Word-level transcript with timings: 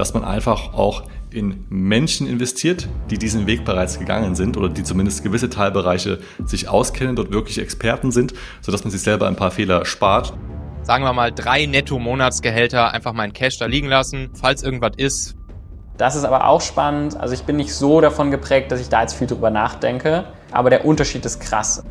dass 0.00 0.14
man 0.14 0.24
einfach 0.24 0.72
auch 0.72 1.02
in 1.30 1.66
Menschen 1.68 2.26
investiert, 2.26 2.88
die 3.10 3.18
diesen 3.18 3.46
Weg 3.46 3.66
bereits 3.66 3.98
gegangen 3.98 4.34
sind 4.34 4.56
oder 4.56 4.70
die 4.70 4.82
zumindest 4.82 5.22
gewisse 5.22 5.50
Teilbereiche 5.50 6.20
sich 6.46 6.68
auskennen, 6.68 7.16
dort 7.16 7.30
wirklich 7.30 7.58
Experten 7.58 8.10
sind, 8.10 8.32
sodass 8.62 8.82
man 8.82 8.90
sich 8.90 9.02
selber 9.02 9.28
ein 9.28 9.36
paar 9.36 9.50
Fehler 9.50 9.84
spart. 9.84 10.32
Sagen 10.82 11.04
wir 11.04 11.12
mal 11.12 11.30
drei 11.30 11.66
Netto-Monatsgehälter 11.66 12.92
einfach 12.92 13.12
mal 13.12 13.26
in 13.26 13.34
Cash 13.34 13.58
da 13.58 13.66
liegen 13.66 13.88
lassen, 13.88 14.30
falls 14.32 14.62
irgendwas 14.62 14.92
ist. 14.96 15.36
Das 15.98 16.16
ist 16.16 16.24
aber 16.24 16.46
auch 16.46 16.62
spannend. 16.62 17.20
Also 17.20 17.34
ich 17.34 17.42
bin 17.42 17.56
nicht 17.56 17.74
so 17.74 18.00
davon 18.00 18.30
geprägt, 18.30 18.72
dass 18.72 18.80
ich 18.80 18.88
da 18.88 19.02
jetzt 19.02 19.12
viel 19.12 19.26
drüber 19.26 19.50
nachdenke, 19.50 20.24
aber 20.50 20.70
der 20.70 20.86
Unterschied 20.86 21.26
ist 21.26 21.40
krass. 21.40 21.84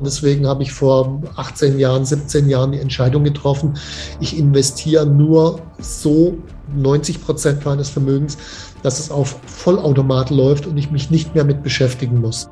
Deswegen 0.00 0.46
habe 0.46 0.62
ich 0.62 0.72
vor 0.72 1.22
18 1.34 1.76
Jahren, 1.76 2.04
17 2.04 2.48
Jahren 2.48 2.70
die 2.70 2.78
Entscheidung 2.78 3.24
getroffen, 3.24 3.76
ich 4.20 4.38
investiere 4.38 5.06
nur 5.06 5.60
so 5.80 6.38
90 6.74 7.24
Prozent 7.24 7.64
meines 7.64 7.88
Vermögens, 7.88 8.38
dass 8.82 8.98
es 8.98 9.10
auf 9.10 9.36
Vollautomat 9.46 10.30
läuft 10.30 10.66
und 10.66 10.76
ich 10.76 10.90
mich 10.90 11.10
nicht 11.10 11.34
mehr 11.34 11.44
mit 11.44 11.62
beschäftigen 11.62 12.20
muss. 12.20 12.48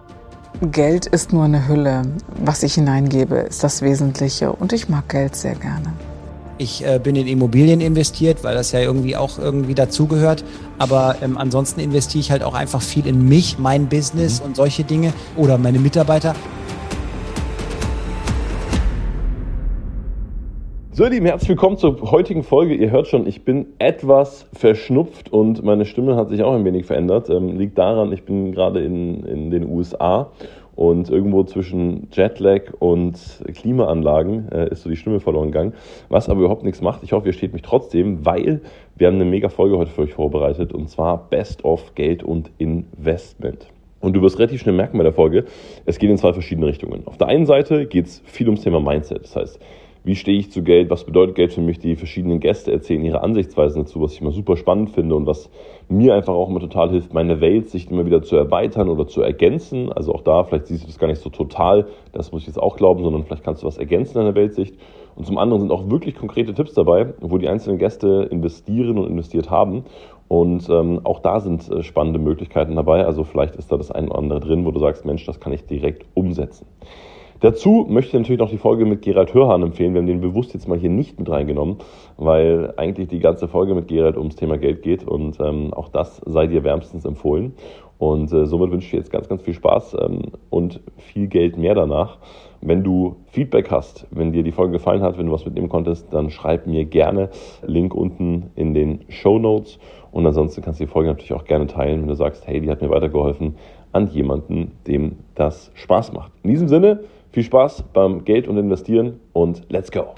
Geld 0.62 1.06
ist 1.06 1.32
nur 1.32 1.44
eine 1.44 1.68
Hülle. 1.68 2.02
Was 2.42 2.62
ich 2.62 2.74
hineingebe, 2.74 3.36
ist 3.36 3.62
das 3.62 3.82
Wesentliche 3.82 4.52
und 4.52 4.72
ich 4.72 4.88
mag 4.88 5.08
Geld 5.08 5.36
sehr 5.36 5.54
gerne. 5.54 5.92
Ich 6.58 6.82
äh, 6.86 6.98
bin 6.98 7.16
in 7.16 7.26
Immobilien 7.26 7.82
investiert, 7.82 8.42
weil 8.42 8.54
das 8.54 8.72
ja 8.72 8.80
irgendwie 8.80 9.16
auch 9.16 9.38
irgendwie 9.38 9.74
dazugehört. 9.74 10.42
Aber 10.78 11.16
ähm, 11.20 11.36
ansonsten 11.36 11.80
investiere 11.80 12.20
ich 12.20 12.30
halt 12.30 12.42
auch 12.42 12.54
einfach 12.54 12.80
viel 12.80 13.06
in 13.06 13.28
mich, 13.28 13.58
mein 13.58 13.88
Business 13.88 14.40
mhm. 14.40 14.46
und 14.46 14.56
solche 14.56 14.84
Dinge 14.84 15.12
oder 15.36 15.58
meine 15.58 15.78
Mitarbeiter. 15.78 16.34
So, 20.96 21.04
ihr 21.04 21.10
Lieben, 21.10 21.26
herzlich 21.26 21.50
willkommen 21.50 21.76
zur 21.76 22.10
heutigen 22.10 22.42
Folge. 22.42 22.74
Ihr 22.74 22.90
hört 22.90 23.06
schon, 23.06 23.26
ich 23.26 23.44
bin 23.44 23.66
etwas 23.78 24.48
verschnupft 24.54 25.30
und 25.30 25.62
meine 25.62 25.84
Stimme 25.84 26.16
hat 26.16 26.30
sich 26.30 26.42
auch 26.42 26.54
ein 26.54 26.64
wenig 26.64 26.86
verändert. 26.86 27.28
Ähm, 27.28 27.58
liegt 27.58 27.76
daran, 27.76 28.12
ich 28.12 28.22
bin 28.22 28.52
gerade 28.52 28.82
in, 28.82 29.22
in 29.24 29.50
den 29.50 29.68
USA 29.68 30.30
und 30.74 31.10
irgendwo 31.10 31.44
zwischen 31.44 32.08
Jetlag 32.12 32.72
und 32.78 33.18
Klimaanlagen 33.54 34.50
äh, 34.50 34.70
ist 34.70 34.84
so 34.84 34.88
die 34.88 34.96
Stimme 34.96 35.20
verloren 35.20 35.48
gegangen, 35.52 35.74
was 36.08 36.30
aber 36.30 36.40
überhaupt 36.40 36.64
nichts 36.64 36.80
macht. 36.80 37.02
Ich 37.02 37.12
hoffe, 37.12 37.26
ihr 37.26 37.34
steht 37.34 37.52
mich 37.52 37.60
trotzdem, 37.60 38.24
weil 38.24 38.62
wir 38.96 39.08
haben 39.08 39.16
eine 39.16 39.26
mega 39.26 39.50
Folge 39.50 39.76
heute 39.76 39.90
für 39.90 40.00
euch 40.00 40.14
vorbereitet 40.14 40.72
und 40.72 40.88
zwar 40.88 41.28
Best 41.28 41.62
of 41.62 41.94
Geld 41.94 42.22
und 42.22 42.50
Investment. 42.56 43.66
Und 44.00 44.14
du 44.14 44.22
wirst 44.22 44.38
relativ 44.38 44.62
schnell 44.62 44.74
merken 44.74 44.96
bei 44.96 45.04
der 45.04 45.12
Folge, 45.12 45.44
es 45.84 45.98
geht 45.98 46.08
in 46.08 46.16
zwei 46.16 46.32
verschiedene 46.32 46.66
Richtungen. 46.66 47.06
Auf 47.06 47.18
der 47.18 47.26
einen 47.26 47.44
Seite 47.44 47.84
geht 47.84 48.06
es 48.06 48.22
viel 48.24 48.46
ums 48.46 48.62
Thema 48.62 48.80
Mindset. 48.80 49.24
Das 49.24 49.36
heißt, 49.36 49.60
wie 50.06 50.14
stehe 50.14 50.38
ich 50.38 50.52
zu 50.52 50.62
Geld, 50.62 50.88
was 50.88 51.02
bedeutet 51.02 51.34
Geld 51.34 51.52
für 51.52 51.60
mich. 51.60 51.80
Die 51.80 51.96
verschiedenen 51.96 52.38
Gäste 52.38 52.70
erzählen 52.70 53.04
ihre 53.04 53.24
Ansichtsweisen 53.24 53.82
dazu, 53.82 54.00
was 54.00 54.12
ich 54.12 54.20
immer 54.20 54.30
super 54.30 54.56
spannend 54.56 54.90
finde 54.90 55.16
und 55.16 55.26
was 55.26 55.50
mir 55.88 56.14
einfach 56.14 56.32
auch 56.32 56.48
immer 56.48 56.60
total 56.60 56.90
hilft, 56.90 57.12
meine 57.12 57.40
Weltsicht 57.40 57.90
immer 57.90 58.06
wieder 58.06 58.22
zu 58.22 58.36
erweitern 58.36 58.88
oder 58.88 59.08
zu 59.08 59.20
ergänzen. 59.20 59.92
Also 59.92 60.14
auch 60.14 60.22
da, 60.22 60.44
vielleicht 60.44 60.68
siehst 60.68 60.84
du 60.84 60.86
das 60.86 61.00
gar 61.00 61.08
nicht 61.08 61.20
so 61.20 61.28
total, 61.28 61.88
das 62.12 62.30
muss 62.30 62.42
ich 62.42 62.46
jetzt 62.46 62.62
auch 62.62 62.76
glauben, 62.76 63.02
sondern 63.02 63.24
vielleicht 63.24 63.42
kannst 63.42 63.64
du 63.64 63.66
was 63.66 63.78
ergänzen 63.78 64.18
in 64.18 64.26
deiner 64.26 64.36
Weltsicht. 64.36 64.76
Und 65.16 65.26
zum 65.26 65.38
anderen 65.38 65.62
sind 65.62 65.72
auch 65.72 65.90
wirklich 65.90 66.14
konkrete 66.14 66.54
Tipps 66.54 66.74
dabei, 66.74 67.12
wo 67.20 67.38
die 67.38 67.48
einzelnen 67.48 67.78
Gäste 67.78 68.28
investieren 68.30 68.98
und 68.98 69.08
investiert 69.08 69.50
haben. 69.50 69.86
Und 70.28 70.68
ähm, 70.68 71.00
auch 71.02 71.18
da 71.18 71.40
sind 71.40 71.68
äh, 71.68 71.82
spannende 71.82 72.20
Möglichkeiten 72.20 72.76
dabei. 72.76 73.04
Also 73.04 73.24
vielleicht 73.24 73.56
ist 73.56 73.72
da 73.72 73.76
das 73.76 73.90
eine 73.90 74.08
oder 74.08 74.18
andere 74.18 74.38
drin, 74.38 74.64
wo 74.64 74.70
du 74.70 74.78
sagst, 74.78 75.04
Mensch, 75.04 75.26
das 75.26 75.40
kann 75.40 75.52
ich 75.52 75.64
direkt 75.66 76.06
umsetzen. 76.14 76.66
Dazu 77.40 77.86
möchte 77.88 78.16
ich 78.16 78.20
natürlich 78.22 78.40
noch 78.40 78.50
die 78.50 78.56
Folge 78.56 78.86
mit 78.86 79.02
Gerald 79.02 79.34
Hörhan 79.34 79.62
empfehlen. 79.62 79.92
Wir 79.92 80.00
haben 80.00 80.06
den 80.06 80.20
bewusst 80.22 80.54
jetzt 80.54 80.68
mal 80.68 80.78
hier 80.78 80.88
nicht 80.88 81.18
mit 81.18 81.28
reingenommen, 81.28 81.76
weil 82.16 82.72
eigentlich 82.76 83.08
die 83.08 83.18
ganze 83.18 83.46
Folge 83.46 83.74
mit 83.74 83.88
Gerald 83.88 84.16
ums 84.16 84.36
Thema 84.36 84.56
Geld 84.56 84.82
geht 84.82 85.06
und 85.06 85.38
ähm, 85.40 85.74
auch 85.74 85.88
das 85.88 86.22
sei 86.24 86.46
dir 86.46 86.64
wärmstens 86.64 87.04
empfohlen. 87.04 87.52
Und 87.98 88.32
äh, 88.32 88.46
somit 88.46 88.70
wünsche 88.70 88.86
ich 88.86 88.90
dir 88.90 88.98
jetzt 88.98 89.10
ganz, 89.10 89.28
ganz 89.28 89.42
viel 89.42 89.54
Spaß 89.54 89.96
ähm, 90.00 90.22
und 90.50 90.80
viel 90.96 91.28
Geld 91.28 91.56
mehr 91.56 91.74
danach. 91.74 92.18
Wenn 92.60 92.82
du 92.82 93.16
Feedback 93.26 93.70
hast, 93.70 94.06
wenn 94.10 94.32
dir 94.32 94.42
die 94.42 94.52
Folge 94.52 94.72
gefallen 94.72 95.02
hat, 95.02 95.18
wenn 95.18 95.26
du 95.26 95.32
was 95.32 95.44
mitnehmen 95.44 95.68
konntest, 95.68 96.12
dann 96.12 96.30
schreib 96.30 96.66
mir 96.66 96.84
gerne. 96.84 97.30
Link 97.66 97.94
unten 97.94 98.50
in 98.54 98.74
den 98.74 99.04
Show 99.08 99.38
Notes. 99.38 99.78
Und 100.10 100.26
ansonsten 100.26 100.62
kannst 100.62 100.80
du 100.80 100.84
die 100.84 100.90
Folge 100.90 101.08
natürlich 101.08 101.34
auch 101.34 101.44
gerne 101.44 101.66
teilen, 101.66 102.02
wenn 102.02 102.08
du 102.08 102.14
sagst, 102.14 102.46
hey, 102.46 102.60
die 102.60 102.70
hat 102.70 102.80
mir 102.80 102.90
weitergeholfen, 102.90 103.56
an 103.92 104.08
jemanden, 104.08 104.72
dem 104.86 105.16
das 105.34 105.70
Spaß 105.74 106.12
macht. 106.12 106.32
In 106.42 106.50
diesem 106.50 106.68
Sinne, 106.68 107.00
viel 107.36 107.44
Spaß 107.44 107.84
beim 107.92 108.24
Geld 108.24 108.48
und 108.48 108.56
Investieren 108.56 109.20
und 109.34 109.66
let's 109.68 109.90
go! 109.90 110.14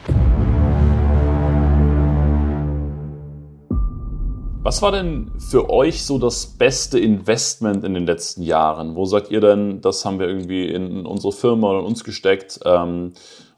Was 4.62 4.82
war 4.82 4.92
denn 4.92 5.32
für 5.36 5.68
euch 5.68 6.04
so 6.04 6.20
das 6.20 6.46
beste 6.46 7.00
Investment 7.00 7.82
in 7.82 7.94
den 7.94 8.06
letzten 8.06 8.42
Jahren? 8.42 8.94
Wo 8.94 9.04
sagt 9.04 9.32
ihr 9.32 9.40
denn, 9.40 9.80
das 9.80 10.04
haben 10.04 10.20
wir 10.20 10.28
irgendwie 10.28 10.68
in 10.68 11.06
unsere 11.06 11.32
Firma 11.32 11.70
oder 11.70 11.80
in 11.80 11.86
uns 11.86 12.04
gesteckt, 12.04 12.60
ähm, 12.64 13.14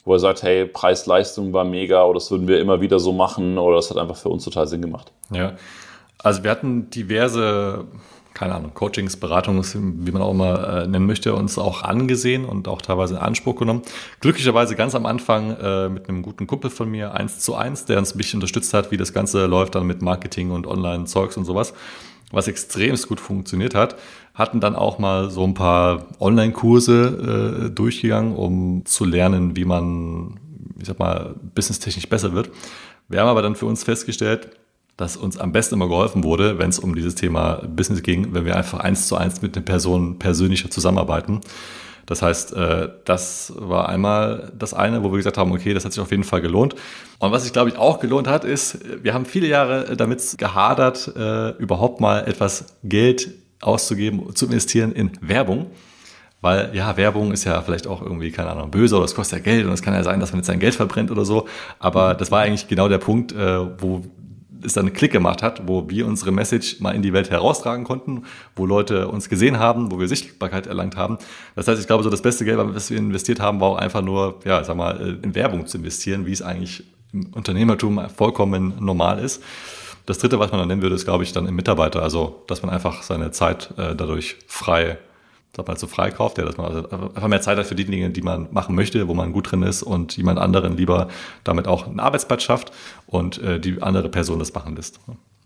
wo 0.07 0.15
ihr 0.15 0.21
sagt, 0.21 0.43
hey, 0.43 0.65
Preis-Leistung 0.65 1.53
war 1.53 1.65
mega 1.65 2.05
oder 2.05 2.15
das 2.15 2.31
würden 2.31 2.49
wir 2.49 2.61
immer 2.61 2.81
wieder 2.81 2.99
so 2.99 3.13
machen 3.13 3.59
oder 3.59 3.77
das 3.77 3.91
hat 3.91 3.99
einfach 3.99 4.17
für 4.17 4.31
uns 4.31 4.43
total 4.43 4.69
Sinn 4.69 4.81
gemacht? 4.81 5.13
Ja, 5.31 5.57
also 6.23 6.43
wir 6.45 6.51
hatten 6.51 6.89
diverse 6.89 7.89
keine 8.35 8.55
Ahnung, 8.55 8.73
Coachings, 8.75 9.17
Beratungs, 9.17 9.77
wie 9.77 10.11
man 10.13 10.23
auch 10.23 10.31
immer 10.31 10.83
äh, 10.83 10.87
nennen 10.87 11.07
möchte, 11.07 11.35
uns 11.35 11.59
auch 11.59 11.83
angesehen 11.83 12.45
und 12.45 12.69
auch 12.69 12.81
teilweise 12.81 13.15
in 13.15 13.21
Anspruch 13.21 13.57
genommen. 13.57 13.83
Glücklicherweise 14.21 14.77
ganz 14.77 14.95
am 14.95 15.07
Anfang 15.07 15.57
äh, 15.57 15.89
mit 15.89 16.09
einem 16.09 16.23
guten 16.23 16.47
Kumpel 16.47 16.71
von 16.71 16.91
mir, 16.91 17.15
eins 17.15 17.41
zu 17.41 17.55
eins, 17.55 17.85
der 17.85 17.99
uns 17.99 18.15
ein 18.15 18.19
bisschen 18.19 18.39
unterstützt 18.39 18.73
hat, 18.73 18.91
wie 18.91 18.97
das 18.97 19.13
Ganze 19.13 19.47
läuft 19.47 19.75
dann 19.75 19.87
mit 19.87 20.01
Marketing 20.03 20.51
und 20.53 20.67
Online-Zeugs 20.67 21.37
und 21.37 21.45
sowas, 21.45 21.75
was 22.31 22.49
extremst 22.49 23.09
gut 23.09 23.21
funktioniert 23.21 23.75
hat. 23.75 23.97
Hatten 24.35 24.61
dann 24.61 24.77
auch 24.77 24.99
mal 24.99 25.31
so 25.31 25.45
ein 25.45 25.55
paar 25.55 26.07
Online-Kurse 26.21 27.67
äh, 27.67 27.71
durchgegangen, 27.71 28.37
um 28.37 28.87
zu 28.87 29.05
lernen, 29.05 29.57
wie 29.57 29.65
man, 29.65 30.39
ich 30.79 30.87
sag 30.87 30.99
mal, 30.99 31.35
businesstechnisch 31.55 32.09
besser 32.09 32.33
wird. 32.33 32.51
Wir 33.09 33.21
haben 33.21 33.29
aber 33.29 33.43
dann 33.43 33.57
für 33.57 33.67
uns 33.67 33.83
festgestellt, 33.83 34.51
dass 35.01 35.17
uns 35.17 35.39
am 35.39 35.51
besten 35.51 35.77
immer 35.77 35.89
geholfen 35.89 36.25
wurde, 36.25 36.59
wenn 36.59 36.69
es 36.69 36.79
um 36.79 36.95
dieses 36.95 37.15
Thema 37.15 37.63
Business 37.67 38.03
ging, 38.03 38.35
wenn 38.35 38.45
wir 38.45 38.55
einfach 38.57 38.81
eins 38.81 39.09
zu 39.09 39.17
eins 39.17 39.41
mit 39.41 39.57
den 39.57 39.65
Personen 39.65 40.19
persönlicher 40.19 40.71
zusammenarbeiten. 40.71 41.41
Das 42.05 42.21
heißt, 42.21 42.53
äh, 42.53 42.89
das 43.07 43.53
war 43.57 43.89
einmal 43.89 44.53
das 44.59 44.75
eine, 44.75 45.03
wo 45.03 45.11
wir 45.11 45.17
gesagt 45.17 45.39
haben, 45.39 45.53
okay, 45.53 45.73
das 45.73 45.85
hat 45.87 45.93
sich 45.93 46.03
auf 46.03 46.11
jeden 46.11 46.25
Fall 46.25 46.43
gelohnt. 46.43 46.75
Und 47.19 47.33
was 47.33 47.45
sich, 47.45 47.53
glaube 47.53 47.71
ich, 47.71 47.79
auch 47.79 47.99
gelohnt 47.99 48.29
hat, 48.29 48.45
ist, 48.45 48.79
wir 49.03 49.15
haben 49.15 49.25
viele 49.25 49.47
Jahre 49.47 49.97
damit 49.97 50.37
gehadert, 50.37 51.13
äh, 51.17 51.51
überhaupt 51.53 52.01
mal 52.01 52.27
etwas 52.27 52.77
Geld 52.83 53.31
auszugeben, 53.63 54.35
zu 54.35 54.47
investieren 54.47 54.93
in 54.93 55.13
Werbung. 55.23 55.67
Weil 56.43 56.71
ja, 56.75 56.97
Werbung 56.97 57.33
ist 57.33 57.45
ja 57.45 57.61
vielleicht 57.63 57.87
auch 57.87 58.03
irgendwie, 58.03 58.33
keine 58.33 58.51
Ahnung, 58.51 58.71
böse 58.71 58.97
oder 58.97 59.05
es 59.05 59.15
kostet 59.15 59.39
ja 59.39 59.45
Geld 59.45 59.67
und 59.67 59.73
es 59.73 59.83
kann 59.83 59.95
ja 59.95 60.03
sein, 60.03 60.21
dass 60.21 60.33
man 60.33 60.41
jetzt 60.41 60.47
sein 60.47 60.59
Geld 60.59 60.75
verbrennt 60.75 61.11
oder 61.11 61.25
so. 61.25 61.47
Aber 61.79 62.15
das 62.15 62.31
war 62.31 62.41
eigentlich 62.41 62.67
genau 62.67 62.89
der 62.89 62.99
Punkt, 62.99 63.33
äh, 63.33 63.81
wo 63.81 64.03
es 64.65 64.75
dann 64.75 64.87
einen 64.87 64.95
Klick 64.95 65.13
gemacht 65.13 65.43
hat, 65.43 65.67
wo 65.67 65.89
wir 65.89 66.07
unsere 66.07 66.33
Message 66.33 66.81
mal 66.81 66.95
in 66.95 67.03
die 67.03 67.13
Welt 67.13 67.31
heraustragen 67.31 67.85
konnten, 67.85 68.25
wo 68.57 68.67
Leute 68.67 69.09
uns 69.09 69.29
gesehen 69.29 69.59
haben, 69.59 69.91
wo 69.91 69.99
wir 69.99 70.09
Sichtbarkeit 70.09 70.67
erlangt 70.67 70.97
haben. 70.97 71.19
Das 71.55 71.69
heißt, 71.69 71.81
ich 71.81 71.87
glaube, 71.87 72.03
so 72.05 72.11
das 72.11 72.23
beste 72.23 72.45
Geld, 72.45 72.59
was 72.59 72.91
wir 72.91 72.99
investiert 72.99 73.41
haben, 73.41 73.61
war 73.61 73.71
auch 73.71 73.79
einfach 73.79 74.03
nur, 74.03 74.41
ja, 74.45 74.63
sag 74.65 74.77
mal, 74.77 75.01
äh, 75.01 75.25
in 75.25 75.35
Werbung 75.35 75.67
zu 75.67 75.79
investieren, 75.79 76.27
wie 76.27 76.33
es 76.33 76.43
eigentlich 76.43 76.85
im 77.13 77.27
Unternehmertum 77.33 78.01
vollkommen 78.15 78.75
normal 78.81 79.19
ist. 79.19 79.43
Das 80.07 80.19
dritte, 80.19 80.39
was 80.39 80.51
man 80.51 80.61
dann 80.61 80.69
nennen 80.69 80.83
würde, 80.83 80.95
ist, 80.95 81.05
glaube 81.05 81.25
ich, 81.25 81.33
dann 81.33 81.47
im 81.47 81.55
Mitarbeiter. 81.55 82.03
Also, 82.03 82.43
dass 82.47 82.63
man 82.63 82.71
einfach 82.71 83.03
seine 83.03 83.31
Zeit 83.31 83.73
äh, 83.77 83.95
dadurch 83.95 84.37
frei 84.47 84.99
sag 85.57 85.67
mal, 85.67 85.77
so 85.77 85.87
freikauft, 85.87 86.39
ja, 86.39 86.45
dass 86.45 86.57
man 86.57 86.67
also 86.67 86.89
einfach 86.91 87.29
mehr 87.29 87.41
Zeit 87.41 87.59
hat 87.59 87.67
für 87.67 87.75
die 87.75 87.85
Dinge, 87.85 88.11
die 88.11 88.23
man 88.23 88.49
machen 88.53 88.75
möchte, 88.75 89.09
wo 89.09 89.15
man 89.15 89.33
gut 89.33 89.51
drin 89.51 89.63
ist 89.63 89.83
und 89.83 90.17
jemand 90.17 90.39
anderen 90.39 90.77
lieber 90.77 91.09
damit 91.45 91.67
auch 91.67 91.87
einen 91.87 92.01
Arbeitsplatz 92.01 92.43
schafft 92.43 92.73
und 93.07 93.39
äh, 93.43 93.59
die 93.59 93.83
andere 93.83 94.09
Person 94.09 94.39
das 94.39 94.55
machen 94.55 94.77
lässt 94.77 95.01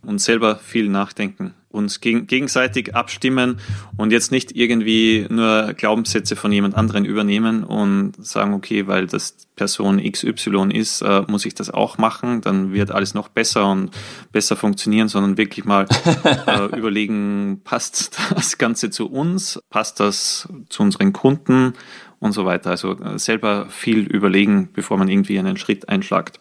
und 0.06 0.20
selber 0.20 0.56
viel 0.56 0.88
nachdenken, 0.88 1.54
uns 1.70 2.00
geg 2.00 2.28
gegenseitig 2.28 2.94
abstimmen 2.94 3.58
und 3.96 4.12
jetzt 4.12 4.30
nicht 4.30 4.56
irgendwie 4.56 5.26
nur 5.28 5.74
Glaubenssätze 5.74 6.36
von 6.36 6.52
jemand 6.52 6.76
anderen 6.76 7.04
übernehmen 7.04 7.64
und 7.64 8.12
sagen, 8.24 8.54
okay, 8.54 8.86
weil 8.86 9.06
das 9.06 9.36
Person 9.56 10.00
XY 10.00 10.70
ist, 10.72 11.02
äh, 11.02 11.22
muss 11.26 11.44
ich 11.44 11.54
das 11.54 11.70
auch 11.70 11.98
machen, 11.98 12.40
dann 12.40 12.72
wird 12.72 12.90
alles 12.90 13.14
noch 13.14 13.28
besser 13.28 13.70
und 13.70 13.90
besser 14.32 14.56
funktionieren, 14.56 15.08
sondern 15.08 15.36
wirklich 15.36 15.64
mal 15.64 15.86
äh, 16.46 16.76
überlegen, 16.76 17.60
passt 17.64 18.18
das 18.34 18.58
Ganze 18.58 18.90
zu 18.90 19.10
uns, 19.10 19.60
passt 19.70 20.00
das 20.00 20.48
zu 20.68 20.82
unseren 20.82 21.12
Kunden 21.12 21.74
und 22.20 22.32
so 22.32 22.44
weiter. 22.44 22.70
Also 22.70 22.98
äh, 22.98 23.18
selber 23.18 23.66
viel 23.68 24.00
überlegen, 24.00 24.70
bevor 24.72 24.96
man 24.96 25.08
irgendwie 25.08 25.38
einen 25.38 25.56
Schritt 25.56 25.88
einschlagt. 25.88 26.40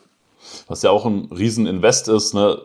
Was 0.67 0.81
ja 0.81 0.91
auch 0.91 1.05
ein 1.05 1.29
Rieseninvest 1.31 2.07
ist, 2.09 2.33
ne? 2.33 2.61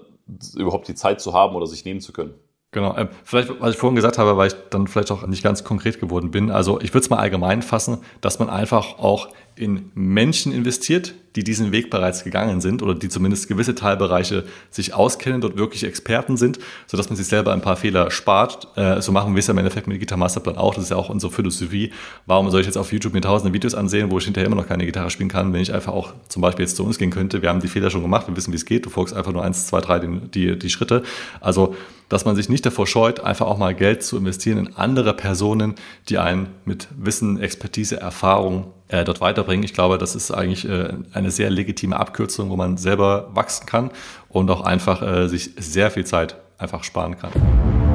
Überhaupt 0.56 0.88
die 0.88 0.94
Zeit 0.94 1.20
zu 1.20 1.32
haben 1.32 1.56
oder 1.56 1.66
sich 1.66 1.84
nehmen 1.84 2.00
zu 2.00 2.12
können. 2.12 2.34
Genau, 2.70 2.94
äh, 2.94 3.08
vielleicht, 3.24 3.60
was 3.60 3.72
ich 3.72 3.78
vorhin 3.78 3.96
gesagt 3.96 4.18
habe, 4.18 4.36
weil 4.36 4.48
ich 4.48 4.54
dann 4.70 4.86
vielleicht 4.86 5.10
auch 5.10 5.26
nicht 5.26 5.42
ganz 5.42 5.64
konkret 5.64 6.00
geworden 6.00 6.30
bin. 6.30 6.50
Also 6.50 6.80
ich 6.80 6.92
würde 6.92 7.04
es 7.04 7.10
mal 7.10 7.16
allgemein 7.16 7.62
fassen, 7.62 7.98
dass 8.20 8.38
man 8.38 8.50
einfach 8.50 8.98
auch 8.98 9.28
in 9.56 9.90
Menschen 9.94 10.52
investiert, 10.52 11.14
die 11.38 11.44
diesen 11.44 11.70
Weg 11.70 11.88
bereits 11.88 12.24
gegangen 12.24 12.60
sind 12.60 12.82
oder 12.82 12.96
die 12.96 13.08
zumindest 13.08 13.46
gewisse 13.46 13.76
Teilbereiche 13.76 14.42
sich 14.70 14.92
auskennen, 14.92 15.40
dort 15.40 15.56
wirklich 15.56 15.84
Experten 15.84 16.36
sind, 16.36 16.58
sodass 16.88 17.08
man 17.10 17.16
sich 17.16 17.28
selber 17.28 17.52
ein 17.52 17.60
paar 17.60 17.76
Fehler 17.76 18.10
spart. 18.10 18.76
Äh, 18.76 19.00
so 19.00 19.12
machen 19.12 19.36
wir 19.36 19.38
es 19.38 19.46
ja 19.46 19.52
im 19.52 19.58
Endeffekt 19.58 19.86
mit 19.86 20.00
Gitarre 20.00 20.18
Masterplan 20.18 20.56
auch. 20.56 20.74
Das 20.74 20.82
ist 20.82 20.90
ja 20.90 20.96
auch 20.96 21.10
unsere 21.10 21.30
Philosophie. 21.30 21.92
Warum 22.26 22.50
soll 22.50 22.60
ich 22.60 22.66
jetzt 22.66 22.76
auf 22.76 22.92
YouTube 22.92 23.12
mir 23.12 23.20
tausende 23.20 23.52
Videos 23.52 23.76
ansehen, 23.76 24.10
wo 24.10 24.18
ich 24.18 24.24
hinterher 24.24 24.48
immer 24.48 24.56
noch 24.56 24.66
keine 24.66 24.84
Gitarre 24.84 25.10
spielen 25.10 25.28
kann, 25.28 25.52
wenn 25.52 25.60
ich 25.60 25.72
einfach 25.72 25.92
auch 25.92 26.12
zum 26.26 26.42
Beispiel 26.42 26.64
jetzt 26.64 26.74
zu 26.74 26.84
uns 26.84 26.98
gehen 26.98 27.10
könnte? 27.10 27.40
Wir 27.40 27.50
haben 27.50 27.60
die 27.60 27.68
Fehler 27.68 27.90
schon 27.90 28.02
gemacht, 28.02 28.26
wir 28.26 28.36
wissen, 28.36 28.52
wie 28.52 28.56
es 28.56 28.64
geht. 28.64 28.84
Du 28.84 28.90
folgst 28.90 29.14
einfach 29.14 29.30
nur 29.30 29.44
eins, 29.44 29.68
zwei, 29.68 29.80
drei 29.80 30.00
die, 30.00 30.18
die, 30.34 30.58
die 30.58 30.70
Schritte. 30.70 31.04
Also 31.40 31.76
dass 32.08 32.24
man 32.24 32.34
sich 32.36 32.48
nicht 32.48 32.64
davor 32.64 32.86
scheut, 32.86 33.20
einfach 33.20 33.46
auch 33.46 33.58
mal 33.58 33.74
Geld 33.74 34.02
zu 34.02 34.16
investieren 34.16 34.56
in 34.56 34.76
andere 34.76 35.12
Personen, 35.12 35.74
die 36.08 36.16
einen 36.16 36.48
mit 36.64 36.88
Wissen, 36.96 37.38
Expertise, 37.38 38.00
Erfahrung 38.00 38.72
äh, 38.88 39.04
dort 39.04 39.20
weiterbringen. 39.20 39.64
Ich 39.64 39.74
glaube, 39.74 39.98
das 39.98 40.14
ist 40.14 40.30
eigentlich 40.30 40.68
äh, 40.68 40.92
eine 41.12 41.30
sehr 41.30 41.50
legitime 41.50 41.98
Abkürzung, 41.98 42.50
wo 42.50 42.56
man 42.56 42.76
selber 42.76 43.30
wachsen 43.34 43.66
kann 43.66 43.90
und 44.28 44.50
auch 44.50 44.62
einfach 44.62 45.02
äh, 45.02 45.28
sich 45.28 45.50
sehr 45.56 45.90
viel 45.90 46.04
Zeit 46.04 46.36
einfach 46.58 46.84
sparen 46.84 47.16
kann. 47.18 47.87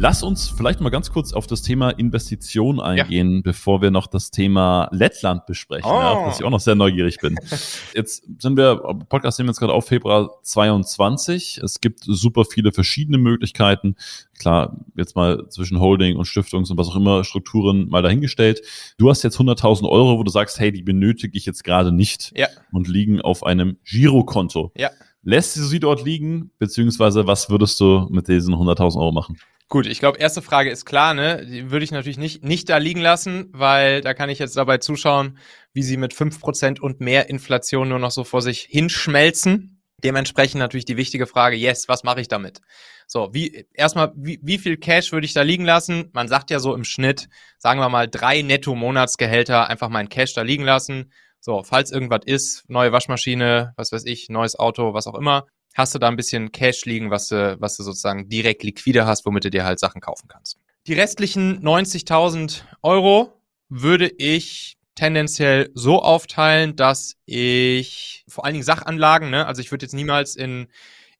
Lass 0.00 0.22
uns 0.22 0.48
vielleicht 0.48 0.80
mal 0.80 0.90
ganz 0.90 1.10
kurz 1.10 1.32
auf 1.32 1.48
das 1.48 1.60
Thema 1.60 1.90
Investition 1.90 2.78
eingehen, 2.78 3.34
ja. 3.34 3.40
bevor 3.42 3.82
wir 3.82 3.90
noch 3.90 4.06
das 4.06 4.30
Thema 4.30 4.88
Lettland 4.92 5.44
besprechen, 5.46 5.90
oh. 5.90 5.94
ja, 5.94 6.10
auf 6.12 6.26
das 6.28 6.38
ich 6.38 6.46
auch 6.46 6.50
noch 6.50 6.60
sehr 6.60 6.76
neugierig 6.76 7.18
bin. 7.18 7.34
Jetzt 7.94 8.22
sind 8.38 8.56
wir, 8.56 8.76
Podcast 9.08 9.40
nehmen 9.40 9.48
wir 9.48 9.50
jetzt 9.50 9.58
gerade 9.58 9.72
auf 9.72 9.86
Februar 9.86 10.38
22. 10.44 11.58
Es 11.64 11.80
gibt 11.80 12.04
super 12.04 12.44
viele 12.44 12.70
verschiedene 12.70 13.18
Möglichkeiten. 13.18 13.96
Klar, 14.38 14.76
jetzt 14.94 15.16
mal 15.16 15.48
zwischen 15.48 15.80
Holding 15.80 16.16
und 16.16 16.26
Stiftungs- 16.26 16.70
und 16.70 16.78
was 16.78 16.86
auch 16.86 16.96
immer 16.96 17.24
Strukturen 17.24 17.88
mal 17.88 18.02
dahingestellt. 18.02 18.62
Du 18.98 19.10
hast 19.10 19.24
jetzt 19.24 19.38
100.000 19.38 19.88
Euro, 19.88 20.16
wo 20.16 20.22
du 20.22 20.30
sagst, 20.30 20.60
hey, 20.60 20.70
die 20.70 20.82
benötige 20.82 21.36
ich 21.36 21.44
jetzt 21.44 21.64
gerade 21.64 21.90
nicht 21.90 22.32
ja. 22.36 22.46
und 22.70 22.86
liegen 22.86 23.20
auf 23.20 23.44
einem 23.44 23.78
Girokonto. 23.82 24.70
Ja. 24.76 24.90
Lässt 25.24 25.56
du 25.56 25.62
sie 25.62 25.80
dort 25.80 26.04
liegen, 26.04 26.52
beziehungsweise 26.60 27.26
was 27.26 27.50
würdest 27.50 27.80
du 27.80 28.06
mit 28.10 28.28
diesen 28.28 28.54
100.000 28.54 28.96
Euro 29.00 29.10
machen? 29.10 29.36
Gut, 29.70 29.86
ich 29.86 29.98
glaube, 29.98 30.18
erste 30.18 30.40
Frage 30.40 30.70
ist 30.70 30.86
klar, 30.86 31.12
ne? 31.12 31.44
Die 31.44 31.70
würde 31.70 31.84
ich 31.84 31.90
natürlich 31.90 32.16
nicht, 32.16 32.42
nicht 32.42 32.70
da 32.70 32.78
liegen 32.78 33.02
lassen, 33.02 33.50
weil 33.52 34.00
da 34.00 34.14
kann 34.14 34.30
ich 34.30 34.38
jetzt 34.38 34.56
dabei 34.56 34.78
zuschauen, 34.78 35.38
wie 35.74 35.82
sie 35.82 35.98
mit 35.98 36.14
fünf 36.14 36.40
Prozent 36.40 36.80
und 36.80 37.00
mehr 37.00 37.28
Inflation 37.28 37.90
nur 37.90 37.98
noch 37.98 38.10
so 38.10 38.24
vor 38.24 38.40
sich 38.40 38.62
hinschmelzen. 38.62 39.82
Dementsprechend 40.02 40.60
natürlich 40.60 40.86
die 40.86 40.96
wichtige 40.96 41.26
Frage, 41.26 41.56
yes, 41.56 41.86
was 41.86 42.02
mache 42.02 42.22
ich 42.22 42.28
damit? 42.28 42.60
So, 43.06 43.28
wie, 43.32 43.66
erstmal, 43.74 44.12
wie, 44.16 44.38
wie 44.42 44.56
viel 44.56 44.78
Cash 44.78 45.12
würde 45.12 45.26
ich 45.26 45.34
da 45.34 45.42
liegen 45.42 45.66
lassen? 45.66 46.08
Man 46.12 46.28
sagt 46.28 46.50
ja 46.50 46.60
so 46.60 46.74
im 46.74 46.84
Schnitt, 46.84 47.28
sagen 47.58 47.80
wir 47.80 47.90
mal, 47.90 48.08
drei 48.08 48.40
Netto-Monatsgehälter 48.40 49.68
einfach 49.68 49.90
mein 49.90 50.08
Cash 50.08 50.32
da 50.32 50.42
liegen 50.42 50.64
lassen. 50.64 51.12
So, 51.40 51.62
falls 51.62 51.90
irgendwas 51.90 52.20
ist, 52.24 52.64
neue 52.68 52.92
Waschmaschine, 52.92 53.74
was 53.76 53.92
weiß 53.92 54.06
ich, 54.06 54.28
neues 54.30 54.58
Auto, 54.58 54.94
was 54.94 55.06
auch 55.06 55.14
immer, 55.14 55.46
hast 55.74 55.94
du 55.94 55.98
da 55.98 56.08
ein 56.08 56.16
bisschen 56.16 56.52
Cash 56.52 56.84
liegen, 56.84 57.10
was 57.10 57.28
du, 57.28 57.56
was 57.60 57.76
du 57.76 57.82
sozusagen 57.82 58.28
direkt 58.28 58.62
liquide 58.62 59.06
hast, 59.06 59.24
womit 59.26 59.44
du 59.44 59.50
dir 59.50 59.64
halt 59.64 59.78
Sachen 59.78 60.00
kaufen 60.00 60.28
kannst. 60.28 60.58
Die 60.86 60.94
restlichen 60.94 61.62
90.000 61.62 62.62
Euro 62.82 63.42
würde 63.68 64.08
ich 64.08 64.78
tendenziell 64.94 65.70
so 65.74 66.02
aufteilen, 66.02 66.74
dass 66.74 67.16
ich 67.24 68.24
vor 68.26 68.44
allen 68.44 68.54
Dingen 68.54 68.64
Sachanlagen, 68.64 69.30
ne, 69.30 69.46
also 69.46 69.60
ich 69.60 69.70
würde 69.70 69.84
jetzt 69.84 69.92
niemals 69.92 70.34
in 70.34 70.68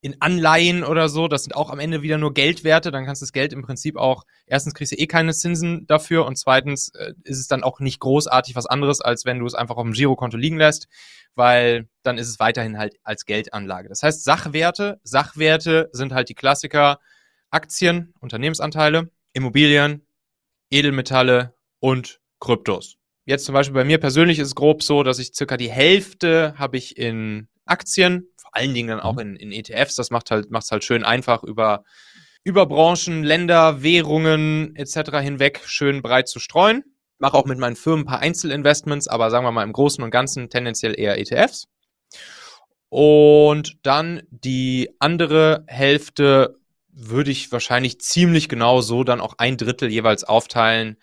in 0.00 0.21
Anleihen 0.21 0.85
oder 0.85 1.09
so, 1.09 1.27
das 1.27 1.43
sind 1.45 1.55
auch 1.55 1.71
am 1.71 1.81
Ende 1.81 2.03
wieder 2.03 2.19
nur 2.19 2.33
Geldwerte, 2.33 2.91
dann 2.93 3.05
kannst 3.05 3.21
du 3.21 3.25
das 3.25 3.33
Geld 3.33 3.53
im 3.53 3.62
Prinzip 3.62 3.97
auch, 3.97 4.25
erstens 4.47 4.75
kriegst 4.75 4.93
du 4.93 4.97
eh 4.97 5.06
keine 5.06 5.33
Zinsen 5.33 5.87
dafür 5.87 6.25
und 6.25 6.37
zweitens 6.37 6.91
äh, 6.95 7.15
ist 7.25 7.41
es 7.41 7.49
dann 7.49 7.65
auch 7.65 7.81
nicht 7.81 7.99
großartig 7.99 8.55
was 8.55 8.67
anderes, 8.67 9.00
als 9.00 9.25
wenn 9.25 9.41
du 9.41 9.47
es 9.47 9.55
einfach 9.55 9.77
auf 9.77 9.83
dem 9.83 9.93
Girokonto 9.93 10.37
liegen 10.37 10.56
lässt, 10.56 10.87
weil 11.35 11.89
dann 12.03 12.17
ist 12.17 12.29
es 12.29 12.39
weiterhin 12.39 12.79
halt 12.79 12.95
als 13.03 13.25
Geldanlage. 13.25 13.89
Das 13.89 14.03
heißt, 14.03 14.23
Sachwerte, 14.23 15.00
Sachwerte 15.03 15.89
sind 15.93 16.12
halt 16.12 16.29
die 16.29 16.35
Klassiker 16.35 17.00
Aktien, 17.50 18.12
Unternehmensanteile, 18.21 19.11
Immobilien, 19.33 20.06
Edelmetalle 20.71 21.55
und 21.81 22.21
Kryptos. 22.41 22.97
Jetzt 23.25 23.45
zum 23.45 23.53
Beispiel 23.53 23.75
bei 23.75 23.85
mir 23.85 23.99
persönlich 23.99 24.39
ist 24.39 24.49
es 24.49 24.55
grob 24.55 24.83
so, 24.83 25.03
dass 25.03 25.19
ich 25.19 25.35
circa 25.35 25.56
die 25.56 25.71
Hälfte 25.71 26.55
habe 26.56 26.77
ich 26.77 26.97
in 26.97 27.49
Aktien, 27.69 28.29
vor 28.37 28.56
allen 28.56 28.75
Dingen 28.75 28.88
dann 28.88 29.00
auch 29.00 29.15
mhm. 29.15 29.37
in, 29.37 29.37
in 29.37 29.53
ETFs. 29.53 29.94
Das 29.94 30.11
macht 30.11 30.31
halt, 30.31 30.50
macht's 30.50 30.70
halt 30.70 30.85
schön 30.85 31.05
einfach 31.05 31.43
über, 31.43 31.85
über 32.44 32.67
Branchen, 32.67 33.23
Länder, 33.23 33.82
Währungen 33.82 34.75
etc. 34.76 35.19
hinweg 35.19 35.62
schön 35.67 36.03
breit 36.03 36.29
zu 36.29 36.38
streuen. 36.38 36.85
Mache 37.19 37.37
auch 37.37 37.47
mit 37.47 37.59
meinen 37.59 37.76
Firmen 37.76 38.05
ein 38.05 38.06
paar 38.06 38.20
Einzelinvestments, 38.20 39.09
aber 39.09 39.31
sagen 39.31 39.44
wir 39.44 39.50
mal 39.50 39.65
im 39.65 39.73
Großen 39.73 40.03
und 40.03 40.11
Ganzen 40.11 40.50
tendenziell 40.50 40.99
eher 40.99 41.19
ETFs. 41.19 41.67
Und 42.88 43.76
dann 43.82 44.23
die 44.31 44.91
andere 44.99 45.64
Hälfte 45.67 46.59
würde 46.91 47.31
ich 47.31 47.53
wahrscheinlich 47.53 48.00
ziemlich 48.00 48.49
genau 48.49 48.81
so 48.81 49.05
dann 49.05 49.21
auch 49.21 49.35
ein 49.38 49.56
Drittel 49.56 49.91
jeweils 49.91 50.25
aufteilen. 50.25 50.97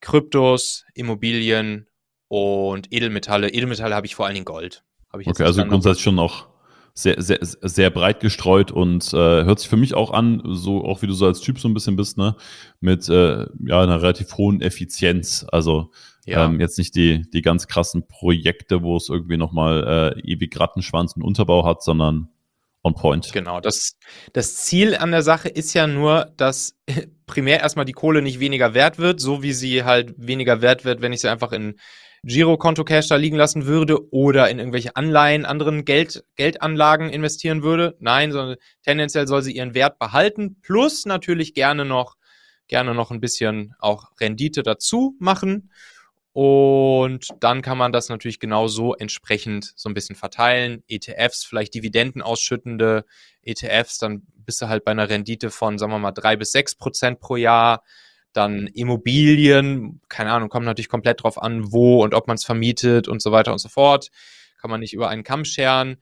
Kryptos, 0.00 0.84
Immobilien 0.94 1.88
und 2.28 2.92
Edelmetalle. 2.92 3.48
Edelmetalle 3.48 3.94
habe 3.94 4.06
ich 4.06 4.14
vor 4.14 4.26
allen 4.26 4.34
Dingen 4.34 4.44
Gold 4.44 4.84
okay, 5.12 5.44
also 5.44 5.64
grundsätzlich 5.64 6.04
schon 6.04 6.18
auch 6.18 6.48
sehr, 6.94 7.20
sehr, 7.22 7.38
sehr 7.40 7.90
breit 7.90 8.20
gestreut 8.20 8.72
und 8.72 9.12
äh, 9.12 9.16
hört 9.16 9.60
sich 9.60 9.68
für 9.68 9.76
mich 9.76 9.94
auch 9.94 10.12
an, 10.12 10.42
so 10.44 10.84
auch 10.84 11.02
wie 11.02 11.06
du 11.06 11.12
so 11.12 11.26
als 11.26 11.40
Typ 11.40 11.58
so 11.58 11.68
ein 11.68 11.74
bisschen 11.74 11.96
bist, 11.96 12.18
ne, 12.18 12.36
mit 12.80 13.08
äh, 13.08 13.46
ja 13.64 13.82
einer 13.82 14.02
relativ 14.02 14.36
hohen 14.36 14.60
Effizienz. 14.60 15.46
Also 15.50 15.90
ja. 16.26 16.44
ähm, 16.44 16.60
jetzt 16.60 16.78
nicht 16.78 16.94
die, 16.94 17.22
die 17.30 17.42
ganz 17.42 17.68
krassen 17.68 18.06
Projekte, 18.06 18.82
wo 18.82 18.96
es 18.96 19.08
irgendwie 19.08 19.36
nochmal 19.36 20.14
äh, 20.16 20.20
ewig 20.20 20.58
Rattenschwanz 20.58 21.14
und 21.14 21.22
Unterbau 21.22 21.64
hat, 21.64 21.82
sondern 21.82 22.28
on 22.82 22.94
point. 22.94 23.32
Genau, 23.32 23.60
das, 23.60 23.96
das 24.32 24.56
Ziel 24.56 24.96
an 24.96 25.10
der 25.10 25.22
Sache 25.22 25.48
ist 25.48 25.74
ja 25.74 25.86
nur, 25.86 26.32
dass 26.36 26.76
primär 27.26 27.60
erstmal 27.60 27.84
die 27.84 27.92
Kohle 27.92 28.22
nicht 28.22 28.40
weniger 28.40 28.74
wert 28.74 28.98
wird, 28.98 29.20
so 29.20 29.42
wie 29.42 29.52
sie 29.52 29.84
halt 29.84 30.14
weniger 30.16 30.60
wert 30.60 30.84
wird, 30.84 31.02
wenn 31.02 31.12
ich 31.12 31.20
sie 31.20 31.30
einfach 31.30 31.52
in 31.52 31.78
Girokonto-Cash 32.22 33.08
da 33.08 33.16
liegen 33.16 33.36
lassen 33.36 33.66
würde 33.66 34.12
oder 34.12 34.50
in 34.50 34.58
irgendwelche 34.58 34.96
Anleihen, 34.96 35.46
anderen 35.46 35.84
Geld, 35.84 36.24
Geldanlagen 36.36 37.10
investieren 37.10 37.62
würde. 37.62 37.96
Nein, 37.98 38.32
sondern 38.32 38.56
tendenziell 38.82 39.26
soll 39.26 39.42
sie 39.42 39.56
ihren 39.56 39.74
Wert 39.74 39.98
behalten, 39.98 40.60
plus 40.60 41.06
natürlich 41.06 41.54
gerne 41.54 41.84
noch, 41.84 42.16
gerne 42.68 42.94
noch 42.94 43.10
ein 43.10 43.20
bisschen 43.20 43.74
auch 43.78 44.10
Rendite 44.20 44.62
dazu 44.62 45.16
machen. 45.18 45.70
Und 46.32 47.26
dann 47.40 47.60
kann 47.60 47.76
man 47.76 47.90
das 47.90 48.08
natürlich 48.08 48.38
genau 48.38 48.68
so 48.68 48.94
entsprechend 48.94 49.72
so 49.74 49.88
ein 49.88 49.94
bisschen 49.94 50.14
verteilen. 50.14 50.84
ETFs, 50.86 51.44
vielleicht 51.44 51.74
Dividenden 51.74 52.22
ausschüttende 52.22 53.04
ETFs, 53.42 53.98
dann 53.98 54.22
bist 54.36 54.62
du 54.62 54.68
halt 54.68 54.84
bei 54.84 54.92
einer 54.92 55.08
Rendite 55.08 55.50
von, 55.50 55.78
sagen 55.78 55.92
wir 55.92 55.98
mal, 55.98 56.12
drei 56.12 56.36
bis 56.36 56.52
sechs 56.52 56.76
Prozent 56.76 57.18
pro 57.18 57.36
Jahr. 57.36 57.82
Dann 58.32 58.68
Immobilien, 58.68 60.00
keine 60.08 60.32
Ahnung, 60.32 60.48
kommt 60.48 60.66
natürlich 60.66 60.88
komplett 60.88 61.22
drauf 61.22 61.40
an, 61.40 61.72
wo 61.72 62.02
und 62.02 62.14
ob 62.14 62.28
man 62.28 62.36
es 62.36 62.44
vermietet 62.44 63.08
und 63.08 63.20
so 63.20 63.32
weiter 63.32 63.52
und 63.52 63.58
so 63.58 63.68
fort. 63.68 64.10
Kann 64.60 64.70
man 64.70 64.80
nicht 64.80 64.92
über 64.92 65.08
einen 65.08 65.24
Kamm 65.24 65.44
scheren. 65.44 65.96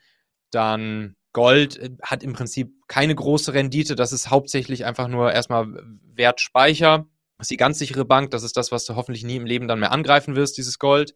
Dann 0.51 1.17
Gold 1.33 1.79
äh, 1.79 1.91
hat 2.03 2.23
im 2.23 2.33
Prinzip 2.33 2.73
keine 2.89 3.15
große 3.15 3.55
Rendite. 3.55 3.95
Das 3.95 4.13
ist 4.13 4.31
hauptsächlich 4.31 4.85
einfach 4.85 5.09
nur 5.09 5.33
erstmal 5.33 5.67
Wertspeicher. 6.15 7.07
Das 7.39 7.45
ist 7.45 7.51
die 7.51 7.57
ganz 7.57 7.79
sichere 7.79 8.05
Bank. 8.05 8.31
Das 8.31 8.43
ist 8.43 8.57
das, 8.57 8.73
was 8.73 8.85
du 8.85 8.97
hoffentlich 8.97 9.25
nie 9.25 9.37
im 9.37 9.47
Leben 9.47 9.69
dann 9.69 9.81
mehr 9.81 9.93
angreifen 9.93 10.37
wirst, 10.37 10.59
dieses 10.59 10.79
Gold. 10.79 11.15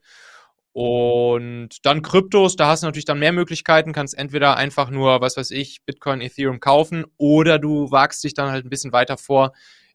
Und 0.73 1.85
dann 1.85 2.01
Kryptos, 2.01 2.57
da 2.57 2.69
hast 2.69 2.83
du 2.83 2.87
natürlich 2.87 3.05
dann 3.05 3.19
mehr 3.19 3.33
Möglichkeiten, 3.33 3.93
kannst 3.93 4.17
entweder 4.17 4.57
einfach 4.57 4.89
nur, 4.89 5.21
was 5.21 5.37
weiß 5.37 5.51
ich, 5.51 5.85
Bitcoin, 5.85 6.23
Ethereum 6.23 6.61
kaufen 6.61 7.05
oder 7.19 7.59
du 7.59 7.91
wagst 7.91 8.25
dich 8.25 8.33
dann 8.33 8.51
halt 8.51 8.65
ein 8.65 8.71
bisschen 8.71 8.93
weiter 8.93 9.19
vor 9.19 9.53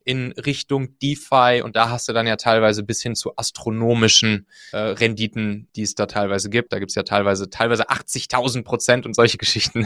in 0.07 0.31
Richtung 0.31 0.97
DeFi 0.99 1.61
und 1.61 1.75
da 1.75 1.89
hast 1.89 2.07
du 2.07 2.13
dann 2.13 2.25
ja 2.25 2.37
teilweise 2.37 2.81
bis 2.81 3.01
hin 3.01 3.13
zu 3.13 3.33
astronomischen 3.35 4.47
äh, 4.71 4.77
Renditen, 4.77 5.67
die 5.75 5.81
es 5.81 5.95
da 5.95 6.05
teilweise 6.05 6.49
gibt. 6.49 6.71
Da 6.71 6.79
gibt 6.79 6.91
es 6.91 6.95
ja 6.95 7.03
teilweise 7.03 7.49
teilweise 7.49 7.89
80.000 7.89 8.63
Prozent 8.63 9.05
und 9.05 9.15
solche 9.15 9.37
Geschichten. 9.37 9.85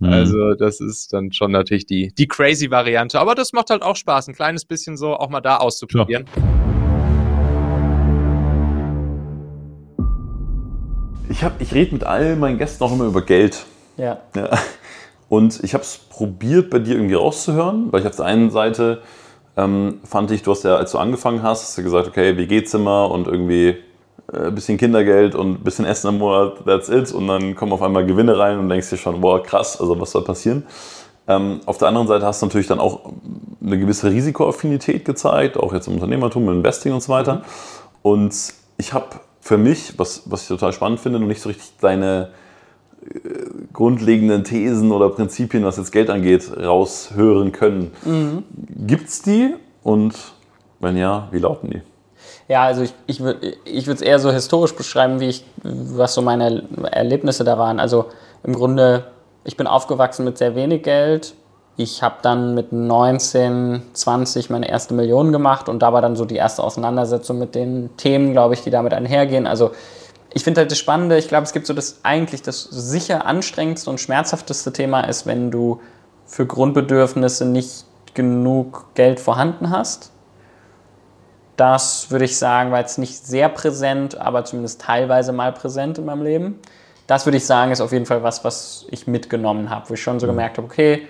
Mhm. 0.00 0.12
Also 0.12 0.52
das 0.54 0.80
ist 0.80 1.14
dann 1.14 1.32
schon 1.32 1.50
natürlich 1.50 1.86
die, 1.86 2.12
die 2.14 2.28
crazy 2.28 2.70
Variante. 2.70 3.18
Aber 3.18 3.34
das 3.34 3.54
macht 3.54 3.70
halt 3.70 3.82
auch 3.82 3.96
Spaß, 3.96 4.28
ein 4.28 4.34
kleines 4.34 4.66
bisschen 4.66 4.98
so 4.98 5.16
auch 5.16 5.30
mal 5.30 5.40
da 5.40 5.56
auszuprobieren. 5.56 6.26
Ja. 6.36 6.42
Ich, 11.30 11.42
ich 11.58 11.74
rede 11.74 11.94
mit 11.94 12.04
all 12.04 12.36
meinen 12.36 12.58
Gästen 12.58 12.84
auch 12.84 12.92
immer 12.92 13.06
über 13.06 13.22
Geld. 13.22 13.64
Ja. 13.96 14.20
ja. 14.36 14.58
Und 15.30 15.64
ich 15.64 15.72
habe 15.72 15.84
es 15.84 15.96
probiert, 15.96 16.68
bei 16.68 16.80
dir 16.80 16.96
irgendwie 16.96 17.14
rauszuhören, 17.14 17.90
weil 17.92 18.02
ich 18.02 18.06
auf 18.06 18.16
der 18.16 18.26
einen 18.26 18.50
Seite 18.50 19.02
ähm, 19.56 20.00
fand 20.04 20.30
ich, 20.30 20.42
du 20.42 20.50
hast 20.50 20.64
ja, 20.64 20.76
als 20.76 20.92
du 20.92 20.98
angefangen 20.98 21.42
hast, 21.42 21.62
hast 21.62 21.78
du 21.78 21.82
gesagt, 21.82 22.08
okay, 22.08 22.36
WG-Zimmer 22.36 23.10
und 23.10 23.26
irgendwie 23.26 23.76
ein 24.32 24.48
äh, 24.48 24.50
bisschen 24.50 24.78
Kindergeld 24.78 25.34
und 25.34 25.60
ein 25.60 25.64
bisschen 25.64 25.84
Essen 25.84 26.08
im 26.08 26.18
Monat, 26.18 26.64
that's 26.64 26.88
it. 26.88 27.12
Und 27.12 27.28
dann 27.28 27.54
kommen 27.54 27.72
auf 27.72 27.82
einmal 27.82 28.04
Gewinne 28.06 28.38
rein 28.38 28.58
und 28.58 28.68
denkst 28.68 28.90
dir 28.90 28.96
schon, 28.96 29.20
boah, 29.20 29.42
krass, 29.42 29.80
also 29.80 29.98
was 30.00 30.10
soll 30.10 30.24
passieren? 30.24 30.66
Ähm, 31.26 31.60
auf 31.66 31.78
der 31.78 31.88
anderen 31.88 32.06
Seite 32.06 32.26
hast 32.26 32.42
du 32.42 32.46
natürlich 32.46 32.66
dann 32.66 32.80
auch 32.80 33.12
eine 33.64 33.78
gewisse 33.78 34.10
Risikoaffinität 34.10 35.04
gezeigt, 35.04 35.56
auch 35.56 35.72
jetzt 35.72 35.86
im 35.86 35.94
Unternehmertum, 35.94 36.48
im 36.48 36.56
Investing 36.56 36.92
und 36.92 37.02
so 37.02 37.12
weiter. 37.12 37.42
Und 38.02 38.34
ich 38.76 38.92
habe 38.92 39.06
für 39.40 39.56
mich, 39.56 39.98
was, 39.98 40.22
was 40.26 40.42
ich 40.42 40.48
total 40.48 40.72
spannend 40.72 41.00
finde, 41.00 41.20
noch 41.20 41.26
nicht 41.26 41.40
so 41.40 41.48
richtig 41.48 41.72
deine 41.80 42.30
grundlegenden 43.72 44.44
Thesen 44.44 44.92
oder 44.92 45.10
Prinzipien, 45.10 45.64
was 45.64 45.76
jetzt 45.76 45.92
Geld 45.92 46.10
angeht, 46.10 46.50
raushören 46.56 47.52
können. 47.52 47.92
Mhm. 48.04 48.44
Gibt 48.86 49.08
es 49.08 49.22
die? 49.22 49.54
Und 49.82 50.14
wenn 50.80 50.96
ja, 50.96 51.28
wie 51.30 51.38
lauten 51.38 51.70
die? 51.70 51.82
Ja, 52.48 52.64
also 52.64 52.82
ich, 52.82 52.94
ich 53.06 53.20
würde 53.20 53.54
ich 53.64 53.88
es 53.88 54.00
eher 54.02 54.18
so 54.18 54.30
historisch 54.30 54.74
beschreiben, 54.74 55.20
wie 55.20 55.28
ich, 55.28 55.44
was 55.62 56.14
so 56.14 56.22
meine 56.22 56.62
Erlebnisse 56.90 57.44
da 57.44 57.58
waren. 57.58 57.80
Also 57.80 58.06
im 58.42 58.54
Grunde, 58.54 59.04
ich 59.44 59.56
bin 59.56 59.66
aufgewachsen 59.66 60.24
mit 60.24 60.38
sehr 60.38 60.54
wenig 60.54 60.82
Geld. 60.82 61.34
Ich 61.76 62.02
habe 62.02 62.16
dann 62.22 62.54
mit 62.54 62.72
19, 62.72 63.82
20 63.92 64.50
meine 64.50 64.68
erste 64.68 64.94
Million 64.94 65.32
gemacht 65.32 65.68
und 65.68 65.82
da 65.82 65.92
war 65.92 66.02
dann 66.02 66.16
so 66.16 66.24
die 66.24 66.36
erste 66.36 66.62
Auseinandersetzung 66.62 67.38
mit 67.38 67.54
den 67.54 67.90
Themen, 67.96 68.32
glaube 68.32 68.54
ich, 68.54 68.62
die 68.62 68.70
damit 68.70 68.94
einhergehen. 68.94 69.46
Also 69.46 69.72
ich 70.34 70.42
finde 70.42 70.60
halt 70.60 70.70
das 70.70 70.78
Spannende, 70.78 71.16
ich 71.16 71.28
glaube, 71.28 71.44
es 71.44 71.52
gibt 71.52 71.66
so 71.66 71.72
das 71.72 72.00
eigentlich 72.02 72.42
das 72.42 72.64
sicher 72.64 73.24
anstrengendste 73.24 73.88
und 73.88 74.00
schmerzhafteste 74.00 74.72
Thema 74.72 75.02
ist, 75.02 75.26
wenn 75.26 75.52
du 75.52 75.80
für 76.26 76.44
Grundbedürfnisse 76.44 77.46
nicht 77.46 77.84
genug 78.14 78.86
Geld 78.94 79.20
vorhanden 79.20 79.70
hast. 79.70 80.10
Das 81.56 82.10
würde 82.10 82.24
ich 82.24 82.36
sagen, 82.36 82.72
war 82.72 82.80
jetzt 82.80 82.98
nicht 82.98 83.24
sehr 83.24 83.48
präsent, 83.48 84.18
aber 84.18 84.44
zumindest 84.44 84.80
teilweise 84.80 85.32
mal 85.32 85.52
präsent 85.52 85.98
in 85.98 86.04
meinem 86.04 86.22
Leben. 86.24 86.58
Das 87.06 87.26
würde 87.26 87.36
ich 87.36 87.46
sagen, 87.46 87.70
ist 87.70 87.80
auf 87.80 87.92
jeden 87.92 88.06
Fall 88.06 88.24
was, 88.24 88.42
was 88.42 88.86
ich 88.90 89.06
mitgenommen 89.06 89.70
habe, 89.70 89.88
wo 89.88 89.94
ich 89.94 90.02
schon 90.02 90.18
so 90.18 90.26
mhm. 90.26 90.30
gemerkt 90.32 90.56
habe, 90.58 90.66
okay, 90.66 91.06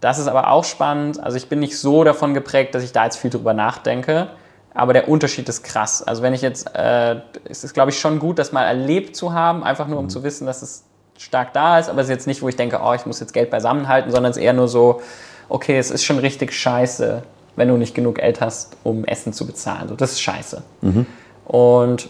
das 0.00 0.18
ist 0.18 0.26
aber 0.26 0.50
auch 0.50 0.64
spannend. 0.64 1.22
Also 1.22 1.36
ich 1.36 1.48
bin 1.48 1.60
nicht 1.60 1.78
so 1.78 2.02
davon 2.02 2.34
geprägt, 2.34 2.74
dass 2.74 2.82
ich 2.82 2.90
da 2.90 3.04
jetzt 3.04 3.16
viel 3.16 3.30
drüber 3.30 3.54
nachdenke. 3.54 4.28
Aber 4.74 4.92
der 4.92 5.08
Unterschied 5.08 5.48
ist 5.48 5.62
krass. 5.62 6.02
Also 6.02 6.22
wenn 6.22 6.34
ich 6.34 6.42
jetzt, 6.42 6.74
äh, 6.74 7.16
es 7.44 7.62
ist 7.62 7.74
glaube 7.74 7.92
ich 7.92 7.98
schon 7.98 8.18
gut, 8.18 8.38
das 8.38 8.52
mal 8.52 8.64
erlebt 8.64 9.14
zu 9.14 9.32
haben, 9.32 9.62
einfach 9.62 9.86
nur 9.86 9.98
um 9.98 10.06
mhm. 10.06 10.10
zu 10.10 10.24
wissen, 10.24 10.46
dass 10.46 10.62
es 10.62 10.84
stark 11.16 11.52
da 11.52 11.78
ist. 11.78 11.88
Aber 11.88 12.00
es 12.00 12.08
ist 12.08 12.10
jetzt 12.10 12.26
nicht, 12.26 12.42
wo 12.42 12.48
ich 12.48 12.56
denke, 12.56 12.80
oh, 12.82 12.92
ich 12.92 13.06
muss 13.06 13.20
jetzt 13.20 13.32
Geld 13.32 13.50
beisammenhalten, 13.50 14.10
sondern 14.10 14.30
es 14.32 14.36
ist 14.36 14.42
eher 14.42 14.52
nur 14.52 14.68
so, 14.68 15.00
okay, 15.48 15.78
es 15.78 15.90
ist 15.90 16.04
schon 16.04 16.18
richtig 16.18 16.52
scheiße, 16.52 17.22
wenn 17.56 17.68
du 17.68 17.76
nicht 17.76 17.94
genug 17.94 18.16
Geld 18.16 18.40
hast, 18.40 18.76
um 18.82 19.04
Essen 19.04 19.32
zu 19.32 19.46
bezahlen. 19.46 19.82
Also 19.82 19.94
das 19.94 20.12
ist 20.12 20.20
scheiße. 20.20 20.62
Mhm. 20.80 21.06
Und, 21.44 22.08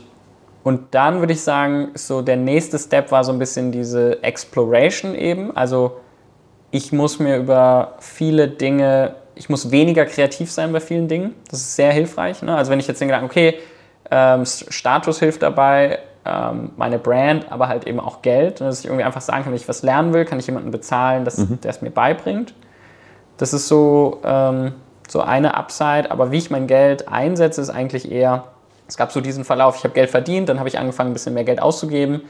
und 0.62 0.94
dann 0.94 1.20
würde 1.20 1.32
ich 1.32 1.42
sagen, 1.42 1.90
so 1.94 2.22
der 2.22 2.36
nächste 2.36 2.78
Step 2.78 3.10
war 3.10 3.24
so 3.24 3.32
ein 3.32 3.38
bisschen 3.38 3.72
diese 3.72 4.22
Exploration 4.22 5.14
eben. 5.14 5.54
Also 5.54 5.98
ich 6.70 6.92
muss 6.92 7.18
mir 7.18 7.36
über 7.36 7.94
viele 8.00 8.48
Dinge, 8.48 9.16
ich 9.34 9.48
muss 9.48 9.70
weniger 9.70 10.06
kreativ 10.06 10.50
sein 10.50 10.72
bei 10.72 10.80
vielen 10.80 11.08
Dingen. 11.08 11.34
Das 11.50 11.60
ist 11.60 11.76
sehr 11.76 11.92
hilfreich. 11.92 12.42
Ne? 12.42 12.56
Also 12.56 12.70
wenn 12.70 12.80
ich 12.80 12.86
jetzt 12.86 13.00
den 13.00 13.08
Gedanken, 13.08 13.26
okay, 13.26 13.58
ähm, 14.10 14.44
Status 14.46 15.18
hilft 15.18 15.42
dabei, 15.42 15.98
ähm, 16.24 16.70
meine 16.76 16.98
Brand, 16.98 17.50
aber 17.50 17.68
halt 17.68 17.86
eben 17.86 18.00
auch 18.00 18.22
Geld. 18.22 18.60
Und 18.60 18.68
dass 18.68 18.80
ich 18.80 18.86
irgendwie 18.86 19.04
einfach 19.04 19.20
sagen 19.20 19.44
kann, 19.44 19.52
wenn 19.52 19.60
ich 19.60 19.68
was 19.68 19.82
lernen 19.82 20.12
will, 20.12 20.24
kann 20.24 20.38
ich 20.38 20.46
jemanden 20.46 20.70
bezahlen, 20.70 21.24
dass, 21.24 21.38
mhm. 21.38 21.60
der 21.60 21.70
es 21.70 21.82
mir 21.82 21.90
beibringt. 21.90 22.54
Das 23.36 23.52
ist 23.52 23.68
so 23.68 24.20
ähm, 24.24 24.74
so 25.08 25.20
eine 25.20 25.54
Upside. 25.54 26.10
Aber 26.10 26.30
wie 26.30 26.38
ich 26.38 26.50
mein 26.50 26.66
Geld 26.66 27.08
einsetze, 27.08 27.60
ist 27.60 27.70
eigentlich 27.70 28.10
eher, 28.10 28.44
es 28.88 28.96
gab 28.96 29.12
so 29.12 29.20
diesen 29.20 29.44
Verlauf, 29.44 29.76
ich 29.76 29.84
habe 29.84 29.94
Geld 29.94 30.10
verdient, 30.10 30.48
dann 30.48 30.58
habe 30.58 30.68
ich 30.68 30.78
angefangen, 30.78 31.10
ein 31.10 31.14
bisschen 31.14 31.34
mehr 31.34 31.44
Geld 31.44 31.60
auszugeben. 31.60 32.22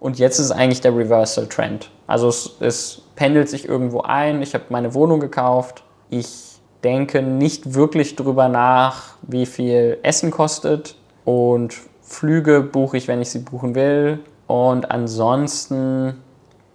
Und 0.00 0.18
jetzt 0.18 0.38
ist 0.38 0.46
es 0.46 0.52
eigentlich 0.52 0.80
der 0.80 0.96
Reversal-Trend. 0.96 1.90
Also 2.06 2.28
es, 2.28 2.56
es 2.60 3.02
pendelt 3.16 3.48
sich 3.48 3.68
irgendwo 3.68 4.02
ein. 4.02 4.42
Ich 4.42 4.54
habe 4.54 4.64
meine 4.68 4.94
Wohnung 4.94 5.18
gekauft. 5.18 5.82
Ich 6.08 6.47
denke 6.84 7.22
nicht 7.22 7.74
wirklich 7.74 8.16
drüber 8.16 8.48
nach, 8.48 9.16
wie 9.22 9.46
viel 9.46 9.98
Essen 10.02 10.30
kostet. 10.30 10.96
Und 11.24 11.74
Flüge 12.02 12.62
buche 12.62 12.96
ich, 12.96 13.08
wenn 13.08 13.20
ich 13.20 13.30
sie 13.30 13.40
buchen 13.40 13.74
will. 13.74 14.20
Und 14.46 14.90
ansonsten 14.90 16.22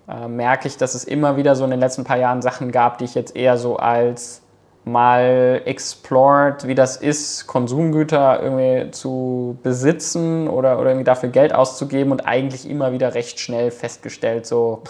äh, 0.07 0.27
merke 0.27 0.67
ich, 0.67 0.77
dass 0.77 0.93
es 0.93 1.03
immer 1.03 1.38
wieder 1.38 1.55
so 1.55 1.63
in 1.63 1.72
den 1.72 1.79
letzten 1.79 2.03
paar 2.03 2.17
Jahren 2.17 2.41
Sachen 2.41 2.72
gab, 2.72 2.98
die 2.98 3.05
ich 3.05 3.15
jetzt 3.15 3.36
eher 3.36 3.57
so 3.57 3.77
als 3.77 4.41
mal 4.86 5.62
explored, 5.65 6.67
wie 6.67 6.75
das 6.75 6.98
ist, 6.98 7.48
Konsumgüter 7.48 8.43
irgendwie 8.43 8.91
zu 8.91 9.57
besitzen 9.63 10.50
oder, 10.50 10.77
oder 10.79 10.89
irgendwie 10.89 11.05
dafür 11.05 11.29
Geld 11.29 11.53
auszugeben 11.55 12.12
und 12.12 12.25
eigentlich 12.25 12.69
immer 12.69 12.91
wieder 12.91 13.13
recht 13.13 13.39
schnell 13.39 13.72
festgestellt, 13.72 14.45
so. 14.45 14.81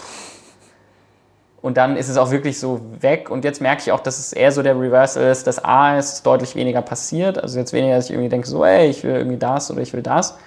Und 1.64 1.78
dann 1.78 1.96
ist 1.96 2.10
es 2.10 2.18
auch 2.18 2.30
wirklich 2.30 2.60
so 2.60 2.82
weg. 3.00 3.30
Und 3.30 3.46
jetzt 3.46 3.62
merke 3.62 3.82
ich 3.82 3.94
auch, 3.94 4.02
dass 4.02 4.20
es 4.20 4.34
eher 4.34 4.52
so 4.52 4.62
der 4.62 4.78
Reversal 4.78 5.32
ist, 5.32 5.48
dass 5.48 5.64
A 5.64 5.98
ist 5.98 6.24
deutlich 6.24 6.58
weniger 6.58 6.82
passiert. 6.82 7.42
Also 7.42 7.58
jetzt 7.58 7.72
weniger, 7.72 7.96
dass 7.96 8.08
ich 8.08 8.12
irgendwie 8.12 8.28
denke, 8.28 8.46
so, 8.46 8.66
ey, 8.66 8.90
ich 8.90 9.06
will 9.06 9.16
irgendwie 9.16 9.38
das 9.38 9.72
oder 9.72 9.80
ich 9.80 9.94
will 9.94 10.02
das. 10.02 10.38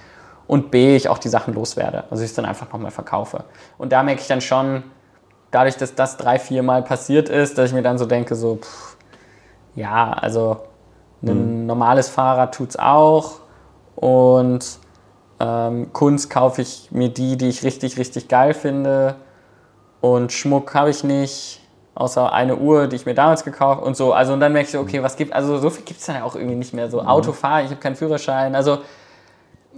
Und 0.47 0.71
B, 0.71 0.95
ich 0.95 1.09
auch 1.09 1.17
die 1.17 1.31
Sachen 1.31 1.55
loswerde. 1.55 2.05
Also 2.11 2.23
ich 2.23 2.29
es 2.29 2.37
dann 2.37 2.45
einfach 2.45 2.71
nochmal 2.71 2.91
verkaufe. 2.91 3.45
Und 3.79 3.93
da 3.93 4.03
merke 4.03 4.21
ich 4.21 4.27
dann 4.27 4.43
schon, 4.43 4.83
dadurch, 5.51 5.79
dass 5.79 5.95
das 5.95 6.19
drei, 6.19 6.39
vier 6.39 6.63
Mal 6.63 6.83
passiert 6.83 7.31
ist, 7.31 7.57
dass 7.57 7.71
ich 7.71 7.75
mir 7.75 7.83
dann 7.83 7.97
so 7.97 8.05
denke, 8.05 8.35
so, 8.35 8.57
pff, 8.57 8.99
ja, 9.75 10.13
also 10.13 10.59
ein 11.23 11.61
mhm. 11.61 11.67
normales 11.67 12.11
Fahrrad 12.11 12.55
tut 12.55 12.69
es 12.69 12.79
auch. 12.79 13.41
Und 13.95 14.67
ähm, 15.41 15.95
Kunst 15.95 16.29
kaufe 16.29 16.61
ich 16.61 16.91
mir 16.91 17.09
die, 17.09 17.39
die 17.39 17.49
ich 17.49 17.63
richtig, 17.63 17.97
richtig 17.97 18.29
geil 18.29 18.53
finde. 18.53 19.17
Und 20.15 20.33
Schmuck 20.33 20.75
habe 20.75 20.91
ich 20.91 21.05
nicht, 21.05 21.61
außer 21.95 22.33
eine 22.33 22.57
Uhr, 22.57 22.87
die 22.87 22.97
ich 22.97 23.07
mir 23.07 23.15
damals 23.15 23.45
gekauft 23.45 23.83
und 23.83 23.97
so. 23.97 24.13
Also 24.13 24.33
und 24.33 24.41
dann 24.41 24.53
merke 24.53 24.67
ich 24.67 24.73
so, 24.73 24.81
okay, 24.81 25.03
was 25.03 25.17
gibt, 25.17 25.33
also 25.33 25.59
so 25.59 25.71
viel 25.71 25.85
gibt 25.85 26.01
es 26.01 26.07
dann 26.07 26.17
ja 26.17 26.25
auch 26.25 26.35
irgendwie 26.35 26.57
nicht 26.57 26.75
mehr. 26.75 26.91
So 26.91 27.01
mhm. 27.01 27.09
Autofahren, 27.09 27.65
ich 27.65 27.71
habe 27.71 27.81
keinen 27.81 27.97
Führerschein. 27.97 28.55
Also 28.55 28.79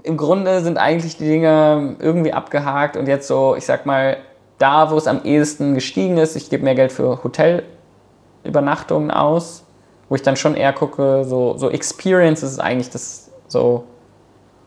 im 0.02 0.16
Grunde 0.16 0.60
sind 0.60 0.78
eigentlich 0.78 1.16
die 1.16 1.26
Dinge 1.26 1.96
irgendwie 1.98 2.32
abgehakt 2.32 2.96
und 2.96 3.06
jetzt 3.06 3.28
so, 3.28 3.56
ich 3.56 3.66
sag 3.66 3.86
mal, 3.86 4.16
da, 4.58 4.90
wo 4.90 4.96
es 4.96 5.06
am 5.06 5.22
ehesten 5.22 5.74
gestiegen 5.74 6.16
ist, 6.18 6.34
ich 6.36 6.50
gebe 6.50 6.64
mehr 6.64 6.74
Geld 6.74 6.92
für 6.92 7.22
Hotelübernachtungen 7.22 9.10
aus 9.10 9.64
wo 10.08 10.14
ich 10.14 10.22
dann 10.22 10.36
schon 10.36 10.54
eher 10.54 10.72
gucke, 10.72 11.24
so, 11.24 11.56
so 11.56 11.70
Experience 11.70 12.42
ist 12.42 12.58
eigentlich 12.58 12.90
das, 12.90 13.30
so, 13.46 13.84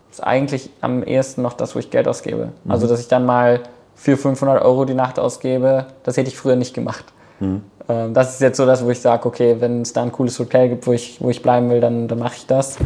ist 0.10 0.24
eigentlich 0.24 0.70
am 0.82 1.04
ehesten 1.04 1.42
noch 1.42 1.54
das, 1.54 1.76
wo 1.76 1.80
ich 1.80 1.90
Geld 1.90 2.08
ausgebe. 2.08 2.52
Mhm. 2.64 2.72
Also, 2.72 2.88
dass 2.88 3.00
ich 3.00 3.08
dann 3.08 3.26
mal 3.26 3.62
für 4.02 4.18
500 4.18 4.64
Euro 4.64 4.86
die 4.86 4.96
Nacht 4.96 5.20
ausgebe, 5.20 5.86
das 6.02 6.18
hätte 6.18 6.28
ich 6.28 6.36
früher 6.36 6.56
nicht 6.56 6.74
gemacht. 6.74 7.06
Mhm. 7.40 7.62
Ähm, 7.88 8.16
das 8.16 8.34
ist 8.34 8.42
jetzt 8.42 8.58
so 8.58 8.66
das, 8.66 8.84
wo 8.84 8.90
ich 8.90 9.00
sage, 9.00 9.28
okay, 9.28 9.58
wenn 9.60 9.84
es 9.84 9.94
da 9.94 10.02
ein 10.02 10.12
cooles 10.12 10.40
Hotel 10.40 10.70
gibt, 10.70 10.88
wo 10.88 10.94
ich, 10.94 11.22
wo 11.22 11.30
ich 11.30 11.44
bleiben 11.44 11.70
will, 11.70 11.82
dann, 11.82 12.08
dann 12.08 12.18
mache 12.18 12.34
ich 12.38 12.48
das. 12.48 12.78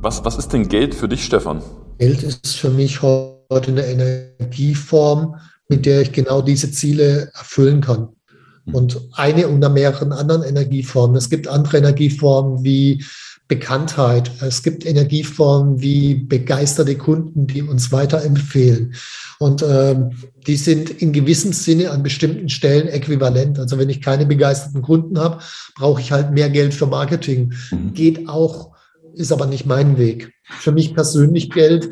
Was, 0.00 0.24
was 0.24 0.38
ist 0.38 0.50
denn 0.54 0.66
Geld 0.68 0.94
für 0.94 1.06
dich, 1.06 1.22
Stefan? 1.22 1.60
Geld 1.98 2.22
ist 2.22 2.56
für 2.56 2.70
mich 2.70 3.02
heute 3.02 3.72
eine 3.72 3.84
Energieform, 3.84 5.34
mit 5.68 5.84
der 5.84 6.00
ich 6.00 6.12
genau 6.12 6.40
diese 6.40 6.70
Ziele 6.70 7.30
erfüllen 7.34 7.82
kann. 7.82 8.08
Und 8.72 9.02
eine 9.12 9.48
unter 9.48 9.68
mehreren 9.68 10.12
anderen 10.12 10.44
Energieformen. 10.44 11.16
Es 11.16 11.28
gibt 11.28 11.46
andere 11.46 11.76
Energieformen 11.76 12.64
wie 12.64 13.04
Bekanntheit. 13.48 14.30
Es 14.42 14.62
gibt 14.62 14.84
Energieformen 14.84 15.80
wie 15.80 16.14
begeisterte 16.14 16.96
Kunden, 16.96 17.46
die 17.46 17.62
uns 17.62 17.90
weiterempfehlen. 17.90 18.94
Und 19.38 19.64
ähm, 19.66 20.10
die 20.46 20.56
sind 20.56 20.90
in 20.90 21.12
gewissem 21.12 21.54
Sinne 21.54 21.90
an 21.90 22.02
bestimmten 22.02 22.50
Stellen 22.50 22.88
äquivalent. 22.88 23.58
Also 23.58 23.78
wenn 23.78 23.88
ich 23.88 24.02
keine 24.02 24.26
begeisterten 24.26 24.82
Kunden 24.82 25.18
habe, 25.18 25.38
brauche 25.76 26.00
ich 26.00 26.12
halt 26.12 26.32
mehr 26.32 26.50
Geld 26.50 26.74
für 26.74 26.86
Marketing. 26.86 27.54
Mhm. 27.70 27.94
Geht 27.94 28.28
auch, 28.28 28.76
ist 29.14 29.32
aber 29.32 29.46
nicht 29.46 29.64
mein 29.64 29.96
Weg. 29.96 30.30
Für 30.44 30.72
mich 30.72 30.94
persönlich 30.94 31.50
Geld 31.50 31.88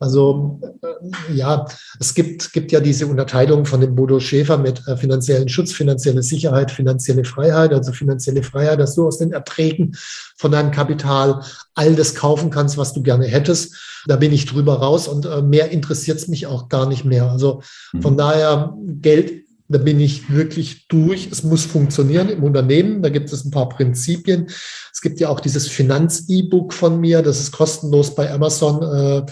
also 0.00 0.58
äh, 0.82 1.34
ja, 1.34 1.66
es 2.00 2.14
gibt, 2.14 2.54
gibt 2.54 2.72
ja 2.72 2.80
diese 2.80 3.06
Unterteilung 3.06 3.66
von 3.66 3.82
dem 3.82 3.94
Bodo 3.94 4.18
Schäfer 4.18 4.56
mit 4.56 4.82
äh, 4.88 4.96
finanziellen 4.96 5.48
Schutz, 5.50 5.72
finanzielle 5.72 6.22
Sicherheit, 6.22 6.70
finanzielle 6.70 7.24
Freiheit. 7.24 7.74
Also 7.74 7.92
finanzielle 7.92 8.42
Freiheit, 8.42 8.80
dass 8.80 8.94
du 8.94 9.06
aus 9.06 9.18
den 9.18 9.32
Erträgen 9.32 9.94
von 10.38 10.52
deinem 10.52 10.70
Kapital 10.70 11.42
all 11.74 11.94
das 11.94 12.14
kaufen 12.14 12.50
kannst, 12.50 12.78
was 12.78 12.94
du 12.94 13.02
gerne 13.02 13.26
hättest. 13.26 13.76
Da 14.06 14.16
bin 14.16 14.32
ich 14.32 14.46
drüber 14.46 14.78
raus 14.78 15.06
und 15.06 15.26
äh, 15.26 15.42
mehr 15.42 15.70
interessiert 15.70 16.16
es 16.16 16.28
mich 16.28 16.46
auch 16.46 16.70
gar 16.70 16.88
nicht 16.88 17.04
mehr. 17.04 17.30
Also 17.30 17.62
von 18.00 18.14
mhm. 18.14 18.18
daher 18.18 18.74
Geld 19.02 19.44
da 19.70 19.78
bin 19.78 20.00
ich 20.00 20.28
wirklich 20.32 20.88
durch. 20.88 21.28
Es 21.30 21.44
muss 21.44 21.64
funktionieren 21.64 22.28
im 22.28 22.42
Unternehmen. 22.42 23.02
Da 23.02 23.08
gibt 23.08 23.32
es 23.32 23.44
ein 23.44 23.52
paar 23.52 23.68
Prinzipien. 23.68 24.48
Es 24.92 25.00
gibt 25.00 25.20
ja 25.20 25.28
auch 25.28 25.38
dieses 25.38 25.68
Finanz-E-Book 25.68 26.74
von 26.74 26.98
mir. 26.98 27.22
Das 27.22 27.38
ist 27.38 27.52
kostenlos 27.52 28.16
bei 28.16 28.32
Amazon. 28.32 28.82
Äh, 28.82 29.26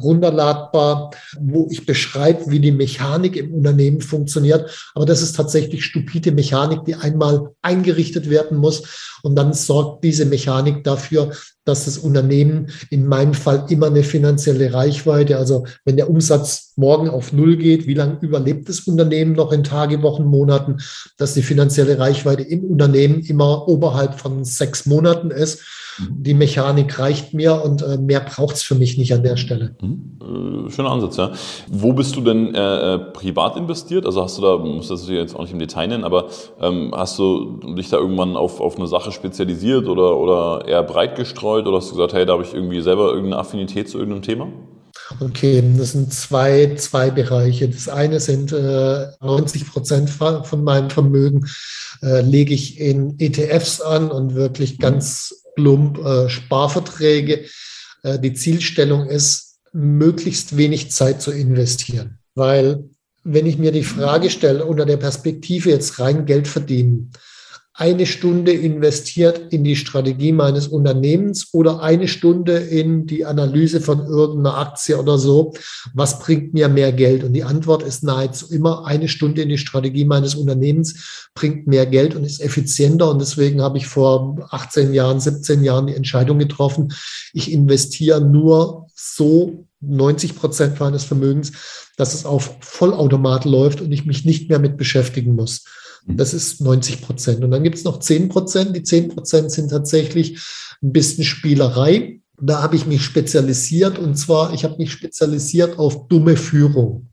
runterladbar, 0.00 1.10
wo 1.40 1.68
ich 1.70 1.86
beschreibe, 1.86 2.50
wie 2.50 2.60
die 2.60 2.72
Mechanik 2.72 3.36
im 3.36 3.52
Unternehmen 3.54 4.00
funktioniert. 4.00 4.90
Aber 4.94 5.06
das 5.06 5.22
ist 5.22 5.36
tatsächlich 5.36 5.84
stupide 5.84 6.32
Mechanik, 6.32 6.84
die 6.84 6.94
einmal 6.94 7.50
eingerichtet 7.62 8.30
werden 8.30 8.58
muss. 8.58 9.10
Und 9.22 9.36
dann 9.36 9.52
sorgt 9.52 10.04
diese 10.04 10.24
Mechanik 10.26 10.84
dafür, 10.84 11.32
dass 11.64 11.84
das 11.84 11.98
Unternehmen 11.98 12.68
in 12.90 13.06
meinem 13.06 13.34
Fall 13.34 13.66
immer 13.68 13.86
eine 13.86 14.02
finanzielle 14.02 14.72
Reichweite, 14.72 15.36
also 15.36 15.66
wenn 15.84 15.96
der 15.96 16.10
Umsatz 16.10 16.72
morgen 16.76 17.08
auf 17.08 17.32
Null 17.32 17.56
geht, 17.56 17.86
wie 17.86 17.94
lange 17.94 18.18
überlebt 18.20 18.68
das 18.68 18.80
Unternehmen 18.80 19.32
noch 19.32 19.52
in 19.52 19.62
Tage, 19.62 20.02
Wochen, 20.02 20.24
Monaten, 20.24 20.78
dass 21.18 21.34
die 21.34 21.42
finanzielle 21.42 21.98
Reichweite 21.98 22.42
im 22.42 22.64
Unternehmen 22.64 23.20
immer 23.20 23.68
oberhalb 23.68 24.18
von 24.18 24.44
sechs 24.44 24.86
Monaten 24.86 25.30
ist. 25.30 25.62
Mhm. 26.00 26.22
Die 26.22 26.34
Mechanik 26.34 26.98
reicht 26.98 27.34
mir 27.34 27.62
und 27.62 27.82
äh, 27.82 27.98
mehr 27.98 28.20
braucht 28.20 28.56
es 28.56 28.62
für 28.62 28.74
mich 28.74 28.98
nicht 28.98 29.12
an 29.12 29.22
der 29.22 29.36
Stelle. 29.36 29.76
Mhm. 29.80 30.66
Äh, 30.66 30.70
schöner 30.70 30.90
Ansatz, 30.90 31.16
ja. 31.16 31.32
Wo 31.68 31.92
bist 31.92 32.16
du 32.16 32.20
denn 32.20 32.54
äh, 32.54 32.94
äh, 32.94 32.98
privat 32.98 33.56
investiert? 33.56 34.06
Also 34.06 34.22
hast 34.22 34.38
du 34.38 34.42
da, 34.42 34.58
musst 34.58 34.90
das 34.90 35.08
jetzt 35.08 35.34
auch 35.34 35.42
nicht 35.42 35.52
im 35.52 35.58
Detail 35.58 35.88
nennen, 35.88 36.04
aber 36.04 36.28
ähm, 36.60 36.92
hast 36.94 37.18
du 37.18 37.60
dich 37.76 37.88
da 37.88 37.98
irgendwann 37.98 38.36
auf, 38.36 38.60
auf 38.60 38.76
eine 38.76 38.86
Sache 38.86 39.12
spezialisiert 39.12 39.86
oder, 39.86 40.16
oder 40.16 40.66
eher 40.66 40.82
breit 40.82 41.16
gestreut 41.16 41.66
oder 41.66 41.78
hast 41.78 41.90
du 41.90 41.96
gesagt, 41.96 42.14
hey, 42.14 42.26
da 42.26 42.34
habe 42.34 42.44
ich 42.44 42.54
irgendwie 42.54 42.80
selber 42.80 43.08
irgendeine 43.08 43.38
Affinität 43.38 43.88
zu 43.88 43.98
irgendeinem 43.98 44.22
Thema? 44.22 44.48
Okay, 45.20 45.62
das 45.76 45.92
sind 45.92 46.12
zwei, 46.12 46.74
zwei 46.76 47.10
Bereiche. 47.10 47.68
Das 47.68 47.88
eine 47.88 48.20
sind 48.20 48.52
äh, 48.52 49.06
90 49.20 49.68
Prozent 49.68 50.10
von 50.10 50.64
meinem 50.64 50.90
Vermögen 50.90 51.46
äh, 52.02 52.20
lege 52.22 52.54
ich 52.54 52.80
in 52.80 53.18
ETFs 53.18 53.80
an 53.80 54.10
und 54.10 54.34
wirklich 54.34 54.78
ganz 54.78 55.39
plump 55.60 55.98
äh, 55.98 56.28
Sparverträge. 56.28 57.44
Äh, 58.02 58.18
die 58.18 58.34
Zielstellung 58.34 59.08
ist, 59.08 59.58
möglichst 59.72 60.56
wenig 60.56 60.90
Zeit 60.90 61.22
zu 61.22 61.30
investieren. 61.30 62.18
Weil 62.34 62.84
wenn 63.22 63.46
ich 63.46 63.58
mir 63.58 63.70
die 63.70 63.84
Frage 63.84 64.30
stelle, 64.30 64.64
unter 64.64 64.86
der 64.86 64.96
Perspektive 64.96 65.70
jetzt 65.70 66.00
rein 66.00 66.26
Geld 66.26 66.48
verdienen, 66.48 67.12
eine 67.80 68.04
Stunde 68.04 68.52
investiert 68.52 69.54
in 69.54 69.64
die 69.64 69.74
Strategie 69.74 70.32
meines 70.32 70.68
Unternehmens 70.68 71.48
oder 71.54 71.80
eine 71.80 72.08
Stunde 72.08 72.58
in 72.58 73.06
die 73.06 73.24
Analyse 73.24 73.80
von 73.80 74.04
irgendeiner 74.04 74.58
Aktie 74.58 74.98
oder 74.98 75.16
so. 75.16 75.54
Was 75.94 76.18
bringt 76.18 76.52
mir 76.52 76.68
mehr 76.68 76.92
Geld? 76.92 77.24
Und 77.24 77.32
die 77.32 77.42
Antwort 77.42 77.82
ist 77.82 78.04
nahezu 78.04 78.52
immer 78.52 78.84
eine 78.84 79.08
Stunde 79.08 79.40
in 79.40 79.48
die 79.48 79.56
Strategie 79.56 80.04
meines 80.04 80.34
Unternehmens 80.34 81.30
bringt 81.34 81.66
mehr 81.66 81.86
Geld 81.86 82.14
und 82.14 82.24
ist 82.24 82.42
effizienter. 82.42 83.10
Und 83.10 83.18
deswegen 83.18 83.62
habe 83.62 83.78
ich 83.78 83.86
vor 83.86 84.36
18 84.50 84.92
Jahren, 84.92 85.18
17 85.18 85.64
Jahren 85.64 85.86
die 85.86 85.94
Entscheidung 85.94 86.38
getroffen, 86.38 86.92
ich 87.32 87.50
investiere 87.50 88.20
nur 88.20 88.88
so 88.94 89.64
90 89.80 90.36
Prozent 90.36 90.78
meines 90.78 91.04
Vermögens, 91.04 91.52
dass 91.96 92.12
es 92.12 92.26
auf 92.26 92.58
Vollautomat 92.60 93.46
läuft 93.46 93.80
und 93.80 93.90
ich 93.90 94.04
mich 94.04 94.26
nicht 94.26 94.50
mehr 94.50 94.58
mit 94.58 94.76
beschäftigen 94.76 95.34
muss. 95.34 95.64
Das 96.06 96.34
ist 96.34 96.60
90 96.60 97.02
Prozent. 97.02 97.44
Und 97.44 97.50
dann 97.50 97.62
gibt 97.62 97.76
es 97.76 97.84
noch 97.84 98.00
10 98.00 98.28
Prozent. 98.28 98.74
Die 98.74 98.82
10 98.82 99.08
Prozent 99.08 99.50
sind 99.52 99.70
tatsächlich 99.70 100.40
ein 100.82 100.92
bisschen 100.92 101.24
Spielerei. 101.24 102.20
Da 102.40 102.62
habe 102.62 102.76
ich 102.76 102.86
mich 102.86 103.04
spezialisiert 103.04 103.98
und 103.98 104.16
zwar, 104.16 104.54
ich 104.54 104.64
habe 104.64 104.76
mich 104.78 104.92
spezialisiert 104.92 105.78
auf 105.78 106.08
dumme 106.08 106.36
Führung. 106.36 107.10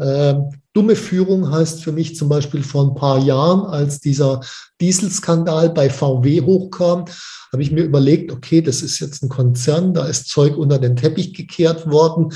Ähm, 0.00 0.50
dumme 0.72 0.96
Führung 0.96 1.50
heißt 1.50 1.84
für 1.84 1.92
mich 1.92 2.16
zum 2.16 2.28
Beispiel 2.28 2.62
vor 2.62 2.84
ein 2.84 2.94
paar 2.94 3.18
Jahren, 3.18 3.66
als 3.66 4.00
dieser 4.00 4.40
Dieselskandal 4.80 5.70
bei 5.70 5.88
VW 5.90 6.42
hochkam, 6.42 7.04
habe 7.52 7.62
ich 7.62 7.70
mir 7.70 7.84
überlegt, 7.84 8.32
okay, 8.32 8.60
das 8.60 8.82
ist 8.82 8.98
jetzt 8.98 9.22
ein 9.22 9.28
Konzern, 9.28 9.94
da 9.94 10.06
ist 10.06 10.28
Zeug 10.28 10.56
unter 10.56 10.78
den 10.78 10.96
Teppich 10.96 11.34
gekehrt 11.34 11.88
worden. 11.88 12.32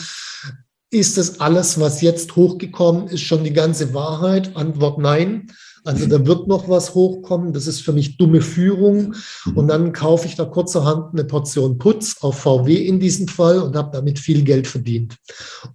Ist 0.90 1.18
das 1.18 1.40
alles, 1.40 1.78
was 1.78 2.00
jetzt 2.00 2.34
hochgekommen 2.34 3.08
ist, 3.08 3.20
schon 3.20 3.44
die 3.44 3.52
ganze 3.52 3.92
Wahrheit? 3.92 4.56
Antwort 4.56 4.98
nein. 4.98 5.48
Also 5.84 6.06
da 6.06 6.26
wird 6.26 6.48
noch 6.48 6.68
was 6.68 6.94
hochkommen. 6.94 7.52
Das 7.52 7.66
ist 7.66 7.80
für 7.80 7.92
mich 7.92 8.16
dumme 8.16 8.40
Führung. 8.40 9.14
Und 9.54 9.68
dann 9.68 9.92
kaufe 9.92 10.26
ich 10.26 10.34
da 10.34 10.44
kurzerhand 10.44 11.12
eine 11.12 11.24
Portion 11.24 11.78
Putz 11.78 12.16
auf 12.20 12.40
VW 12.40 12.74
in 12.74 13.00
diesem 13.00 13.28
Fall 13.28 13.60
und 13.60 13.76
habe 13.76 13.90
damit 13.92 14.18
viel 14.18 14.42
Geld 14.44 14.66
verdient. 14.66 15.16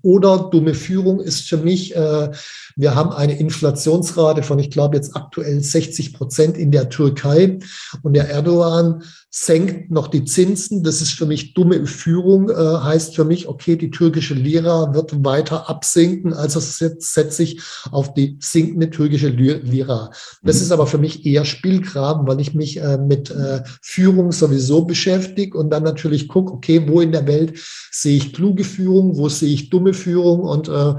Oder 0.02 0.50
dumme 0.52 0.74
Führung 0.74 1.20
ist 1.20 1.48
für 1.48 1.58
mich, 1.58 1.96
äh, 1.96 2.30
wir 2.76 2.96
haben 2.96 3.12
eine 3.12 3.38
Inflationsrate 3.38 4.44
von, 4.44 4.60
ich 4.60 4.72
glaube 4.72 4.96
jetzt 4.96 5.16
aktuell 5.16 5.62
60 5.62 6.14
Prozent 6.14 6.58
in 6.58 6.72
der 6.72 6.90
Türkei. 6.90 7.60
Und 8.02 8.14
der 8.14 8.30
Erdogan 8.30 9.04
senkt 9.36 9.90
noch 9.90 10.10
die 10.10 10.26
Zinsen. 10.26 10.84
Das 10.84 11.02
ist 11.02 11.14
für 11.14 11.26
mich 11.26 11.56
dumme 11.56 11.88
Führung, 11.88 12.52
äh, 12.52 12.54
heißt 12.54 13.16
für 13.16 13.26
mich, 13.26 13.48
okay, 13.48 13.76
die 13.76 13.90
türkische 13.90 14.36
Lira 14.36 14.94
wird 14.94 15.26
weiter 15.26 15.70
absinken, 15.70 16.34
also 16.34 16.60
setze 16.60 17.42
ich 17.42 17.60
auf 17.90 18.14
die 18.14 18.38
sinkende 18.40 18.92
türkische 18.92 19.30
Lira. 19.30 20.12
Das 20.44 20.58
mhm. 20.58 20.62
ist 20.62 20.72
aber 20.72 20.86
für 20.86 21.00
mich 21.00 21.26
eher 21.26 21.46
Spielgraben, 21.46 22.28
weil 22.28 22.40
ich 22.42 22.54
mich 22.54 22.80
äh, 22.80 23.00
mit 23.00 23.32
äh, 23.32 23.64
Führung 23.82 24.32
sowieso 24.32 24.86
beschäftige 24.86 25.58
und 25.58 25.72
dann 25.72 25.82
natürlich 25.82 26.28
gucke, 26.28 26.54
okay, 26.54 26.88
wo 26.88 27.02
in 27.02 27.12
der 27.12 27.26
Welt 27.26 27.58
sehe 27.92 28.18
ich 28.18 28.34
kluge 28.34 28.64
Führung, 28.64 29.18
wo 29.18 29.30
sehe 29.30 29.54
ich 29.54 29.72
dumme 29.72 29.94
Führung 29.94 30.42
und 30.42 30.70
äh, 30.70 30.94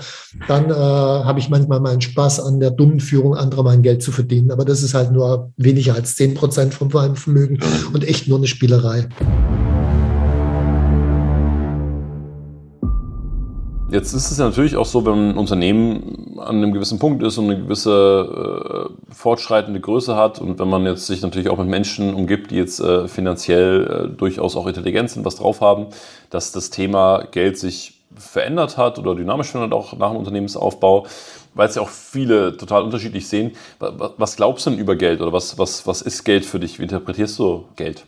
dann 0.48 0.70
äh, 0.70 0.74
habe 0.74 1.38
ich 1.38 1.50
manchmal 1.68 1.92
meinen 1.92 2.00
Spaß 2.00 2.40
an 2.40 2.60
der 2.60 2.70
dummen 2.70 3.00
Führung 3.00 3.34
anderer 3.34 3.62
mein 3.62 3.82
Geld 3.82 4.02
zu 4.02 4.12
verdienen. 4.12 4.50
Aber 4.50 4.64
das 4.64 4.82
ist 4.82 4.94
halt 4.94 5.12
nur 5.12 5.52
weniger 5.56 5.94
als 5.94 6.16
zehn 6.16 6.34
Prozent 6.34 6.74
von 6.74 6.88
meinem 6.92 7.16
Vermögen 7.16 7.58
und 7.92 8.06
echt 8.06 8.28
nur 8.28 8.38
eine 8.38 8.46
Spielerei. 8.46 9.08
Jetzt 13.90 14.12
ist 14.12 14.32
es 14.32 14.38
natürlich 14.38 14.76
auch 14.76 14.86
so, 14.86 15.06
wenn 15.06 15.30
ein 15.30 15.38
Unternehmen 15.38 16.36
an 16.40 16.56
einem 16.56 16.72
gewissen 16.72 16.98
Punkt 16.98 17.22
ist 17.22 17.38
und 17.38 17.44
eine 17.44 17.62
gewisse 17.62 18.88
äh, 18.90 19.14
fortschreitende 19.14 19.78
Größe 19.78 20.16
hat 20.16 20.40
und 20.40 20.58
wenn 20.58 20.68
man 20.68 20.84
jetzt 20.84 21.06
sich 21.06 21.22
natürlich 21.22 21.48
auch 21.48 21.58
mit 21.58 21.68
Menschen 21.68 22.12
umgibt, 22.12 22.50
die 22.50 22.56
jetzt 22.56 22.80
äh, 22.80 23.06
finanziell 23.06 24.08
äh, 24.12 24.16
durchaus 24.16 24.56
auch 24.56 24.66
intelligent 24.66 25.10
sind, 25.10 25.24
was 25.24 25.36
drauf 25.36 25.60
haben, 25.60 25.86
dass 26.30 26.50
das 26.50 26.70
Thema 26.70 27.28
Geld 27.30 27.56
sich 27.56 28.00
verändert 28.16 28.76
hat 28.76 28.98
oder 28.98 29.14
dynamisch 29.14 29.48
verändert 29.48 29.78
auch 29.78 29.96
nach 29.96 30.10
dem 30.10 30.18
Unternehmensaufbau, 30.18 31.06
weil 31.54 31.68
es 31.68 31.76
ja 31.76 31.82
auch 31.82 31.90
viele 31.90 32.56
total 32.56 32.82
unterschiedlich 32.82 33.28
sehen. 33.28 33.52
Was 33.78 34.36
glaubst 34.36 34.66
du 34.66 34.70
denn 34.70 34.78
über 34.78 34.96
Geld 34.96 35.20
oder 35.20 35.32
was, 35.32 35.58
was, 35.58 35.86
was 35.86 36.02
ist 36.02 36.24
Geld 36.24 36.44
für 36.44 36.60
dich? 36.60 36.78
Wie 36.78 36.84
interpretierst 36.84 37.38
du 37.38 37.68
Geld? 37.76 38.04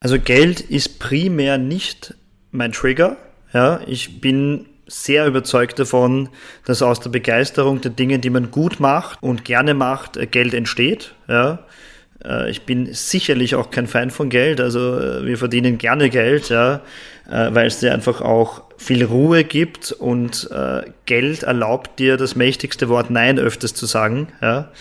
Also 0.00 0.18
Geld 0.18 0.60
ist 0.60 0.98
primär 0.98 1.58
nicht 1.58 2.14
mein 2.50 2.72
Trigger. 2.72 3.16
Ja, 3.52 3.80
ich 3.86 4.20
bin 4.20 4.66
sehr 4.86 5.26
überzeugt 5.26 5.78
davon, 5.78 6.28
dass 6.64 6.82
aus 6.82 7.00
der 7.00 7.10
Begeisterung 7.10 7.80
der 7.80 7.92
Dinge, 7.92 8.18
die 8.18 8.30
man 8.30 8.50
gut 8.50 8.80
macht 8.80 9.22
und 9.22 9.44
gerne 9.44 9.74
macht, 9.74 10.18
Geld 10.32 10.54
entsteht. 10.54 11.14
Ja. 11.28 11.60
Äh, 12.24 12.50
ich 12.50 12.62
bin 12.62 12.92
sicherlich 12.92 13.54
auch 13.54 13.70
kein 13.70 13.86
Feind 13.86 14.12
von 14.12 14.28
Geld, 14.28 14.60
also 14.60 14.98
äh, 14.98 15.24
wir 15.24 15.38
verdienen 15.38 15.78
gerne 15.78 16.10
Geld, 16.10 16.48
ja, 16.48 16.80
weil 17.32 17.68
es 17.68 17.78
dir 17.78 17.94
einfach 17.94 18.22
auch 18.22 18.62
viel 18.76 19.04
Ruhe 19.04 19.44
gibt 19.44 19.92
und 19.92 20.50
Geld 21.06 21.44
erlaubt 21.44 22.00
dir 22.00 22.16
das 22.16 22.34
mächtigste 22.34 22.88
Wort 22.88 23.08
Nein 23.08 23.38
öfters 23.38 23.72
zu 23.72 23.86
sagen. 23.86 24.32
Ja. 24.42 24.72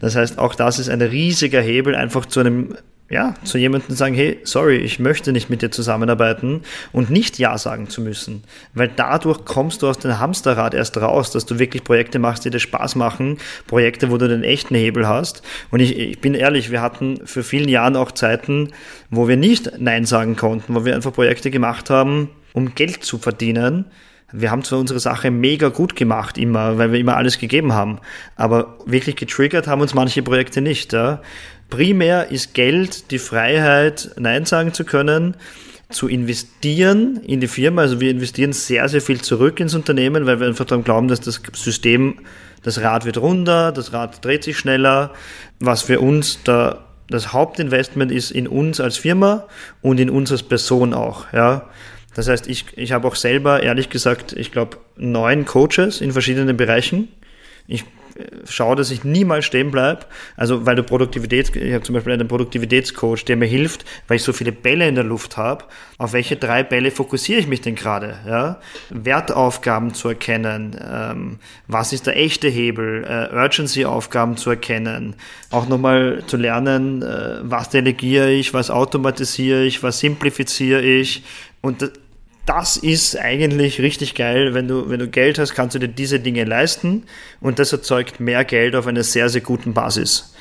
Das 0.00 0.16
heißt, 0.16 0.38
auch 0.38 0.54
das 0.54 0.78
ist 0.78 0.88
ein 0.88 1.02
riesiger 1.02 1.60
Hebel, 1.60 1.94
einfach 1.94 2.24
zu 2.24 2.40
einem 2.40 2.74
ja, 3.10 3.34
zu 3.42 3.58
jemandem 3.58 3.96
sagen, 3.96 4.14
hey, 4.14 4.38
sorry, 4.44 4.76
ich 4.76 5.00
möchte 5.00 5.32
nicht 5.32 5.50
mit 5.50 5.62
dir 5.62 5.72
zusammenarbeiten 5.72 6.62
und 6.92 7.10
nicht 7.10 7.40
Ja 7.40 7.58
sagen 7.58 7.88
zu 7.88 8.00
müssen. 8.00 8.44
Weil 8.72 8.88
dadurch 8.94 9.44
kommst 9.44 9.82
du 9.82 9.88
aus 9.88 9.98
dem 9.98 10.20
Hamsterrad 10.20 10.74
erst 10.74 10.96
raus, 10.96 11.32
dass 11.32 11.44
du 11.44 11.58
wirklich 11.58 11.82
Projekte 11.82 12.20
machst, 12.20 12.44
die 12.44 12.50
dir 12.50 12.60
Spaß 12.60 12.94
machen, 12.94 13.38
Projekte, 13.66 14.12
wo 14.12 14.16
du 14.16 14.28
den 14.28 14.44
echten 14.44 14.76
Hebel 14.76 15.08
hast. 15.08 15.42
Und 15.72 15.80
ich, 15.80 15.98
ich 15.98 16.20
bin 16.20 16.34
ehrlich, 16.34 16.70
wir 16.70 16.82
hatten 16.82 17.26
für 17.26 17.42
vielen 17.42 17.68
Jahren 17.68 17.96
auch 17.96 18.12
Zeiten, 18.12 18.68
wo 19.10 19.26
wir 19.26 19.36
nicht 19.36 19.72
Nein 19.80 20.04
sagen 20.06 20.36
konnten, 20.36 20.76
wo 20.76 20.84
wir 20.84 20.94
einfach 20.94 21.12
Projekte 21.12 21.50
gemacht 21.50 21.90
haben, 21.90 22.30
um 22.52 22.76
Geld 22.76 23.02
zu 23.02 23.18
verdienen. 23.18 23.86
Wir 24.32 24.52
haben 24.52 24.62
zwar 24.62 24.78
unsere 24.78 25.00
Sache 25.00 25.32
mega 25.32 25.68
gut 25.70 25.96
gemacht, 25.96 26.38
immer, 26.38 26.78
weil 26.78 26.92
wir 26.92 27.00
immer 27.00 27.16
alles 27.16 27.38
gegeben 27.38 27.72
haben, 27.72 27.98
aber 28.36 28.78
wirklich 28.86 29.16
getriggert 29.16 29.66
haben 29.66 29.80
uns 29.80 29.94
manche 29.94 30.22
Projekte 30.22 30.60
nicht. 30.60 30.92
Ja? 30.92 31.20
Primär 31.70 32.30
ist 32.30 32.54
Geld 32.54 33.10
die 33.10 33.18
Freiheit, 33.18 34.10
Nein 34.18 34.44
sagen 34.44 34.74
zu 34.74 34.84
können, 34.84 35.36
zu 35.88 36.08
investieren 36.08 37.20
in 37.26 37.40
die 37.40 37.48
Firma. 37.48 37.82
Also 37.82 38.00
wir 38.00 38.10
investieren 38.10 38.52
sehr, 38.52 38.88
sehr 38.88 39.00
viel 39.00 39.20
zurück 39.20 39.60
ins 39.60 39.74
Unternehmen, 39.74 40.26
weil 40.26 40.40
wir 40.40 40.46
einfach 40.46 40.64
daran 40.64 40.84
glauben, 40.84 41.08
dass 41.08 41.20
das 41.20 41.40
System, 41.54 42.18
das 42.62 42.80
Rad 42.80 43.04
wird 43.04 43.18
runder, 43.18 43.72
das 43.72 43.92
Rad 43.92 44.24
dreht 44.24 44.44
sich 44.44 44.58
schneller. 44.58 45.12
Was 45.58 45.82
für 45.82 46.00
uns 46.00 46.40
da 46.44 46.84
das 47.08 47.32
Hauptinvestment 47.32 48.12
ist 48.12 48.30
in 48.30 48.46
uns 48.46 48.80
als 48.80 48.96
Firma 48.96 49.46
und 49.82 49.98
in 49.98 50.10
uns 50.10 50.30
als 50.30 50.44
Person 50.44 50.94
auch. 50.94 51.32
Ja. 51.32 51.68
Das 52.14 52.28
heißt, 52.28 52.48
ich, 52.48 52.66
ich 52.76 52.92
habe 52.92 53.06
auch 53.06 53.16
selber, 53.16 53.62
ehrlich 53.62 53.90
gesagt, 53.90 54.32
ich 54.32 54.52
glaube, 54.52 54.78
neun 54.96 55.44
Coaches 55.44 56.00
in 56.00 56.12
verschiedenen 56.12 56.56
Bereichen. 56.56 57.08
Ich 57.66 57.84
schaue, 58.48 58.76
dass 58.76 58.90
ich 58.90 59.04
niemals 59.04 59.44
stehen 59.44 59.70
bleibe. 59.70 60.06
Also 60.36 60.66
weil 60.66 60.76
du 60.76 60.82
Produktivität, 60.82 61.54
ich 61.54 61.72
habe 61.72 61.82
zum 61.82 61.94
Beispiel 61.94 62.12
einen 62.12 62.28
Produktivitätscoach, 62.28 63.24
der 63.24 63.36
mir 63.36 63.46
hilft, 63.46 63.84
weil 64.08 64.16
ich 64.16 64.22
so 64.22 64.32
viele 64.32 64.52
Bälle 64.52 64.88
in 64.88 64.94
der 64.94 65.04
Luft 65.04 65.36
habe. 65.36 65.64
Auf 65.98 66.12
welche 66.12 66.36
drei 66.36 66.62
Bälle 66.62 66.90
fokussiere 66.90 67.40
ich 67.40 67.46
mich 67.46 67.60
denn 67.60 67.74
gerade? 67.74 68.18
Ja? 68.26 68.60
Wertaufgaben 68.90 69.94
zu 69.94 70.08
erkennen, 70.08 70.76
ähm, 70.80 71.38
was 71.66 71.92
ist 71.92 72.06
der 72.06 72.16
echte 72.16 72.48
Hebel, 72.48 73.04
äh, 73.04 73.34
Urgency-Aufgaben 73.34 74.36
zu 74.36 74.50
erkennen, 74.50 75.14
auch 75.50 75.68
nochmal 75.68 76.22
zu 76.26 76.36
lernen, 76.36 77.02
äh, 77.02 77.38
was 77.42 77.68
delegiere 77.70 78.30
ich, 78.30 78.54
was 78.54 78.70
automatisiere 78.70 79.64
ich, 79.64 79.82
was 79.82 79.98
simplifiziere 79.98 80.82
ich. 80.82 81.22
Und 81.60 81.82
das 81.82 81.90
ist 82.76 83.16
eigentlich 83.16 83.80
richtig 83.80 84.14
geil. 84.14 84.54
Wenn 84.54 84.66
du, 84.66 84.90
wenn 84.90 84.98
du 84.98 85.08
Geld 85.08 85.38
hast, 85.38 85.54
kannst 85.54 85.74
du 85.74 85.78
dir 85.78 85.88
diese 85.88 86.20
Dinge 86.20 86.44
leisten 86.44 87.04
und 87.40 87.58
das 87.58 87.72
erzeugt 87.72 88.20
mehr 88.20 88.44
Geld 88.44 88.74
auf 88.74 88.86
einer 88.86 89.04
sehr, 89.04 89.28
sehr 89.28 89.40
guten 89.40 89.72
Basis. 89.72 90.34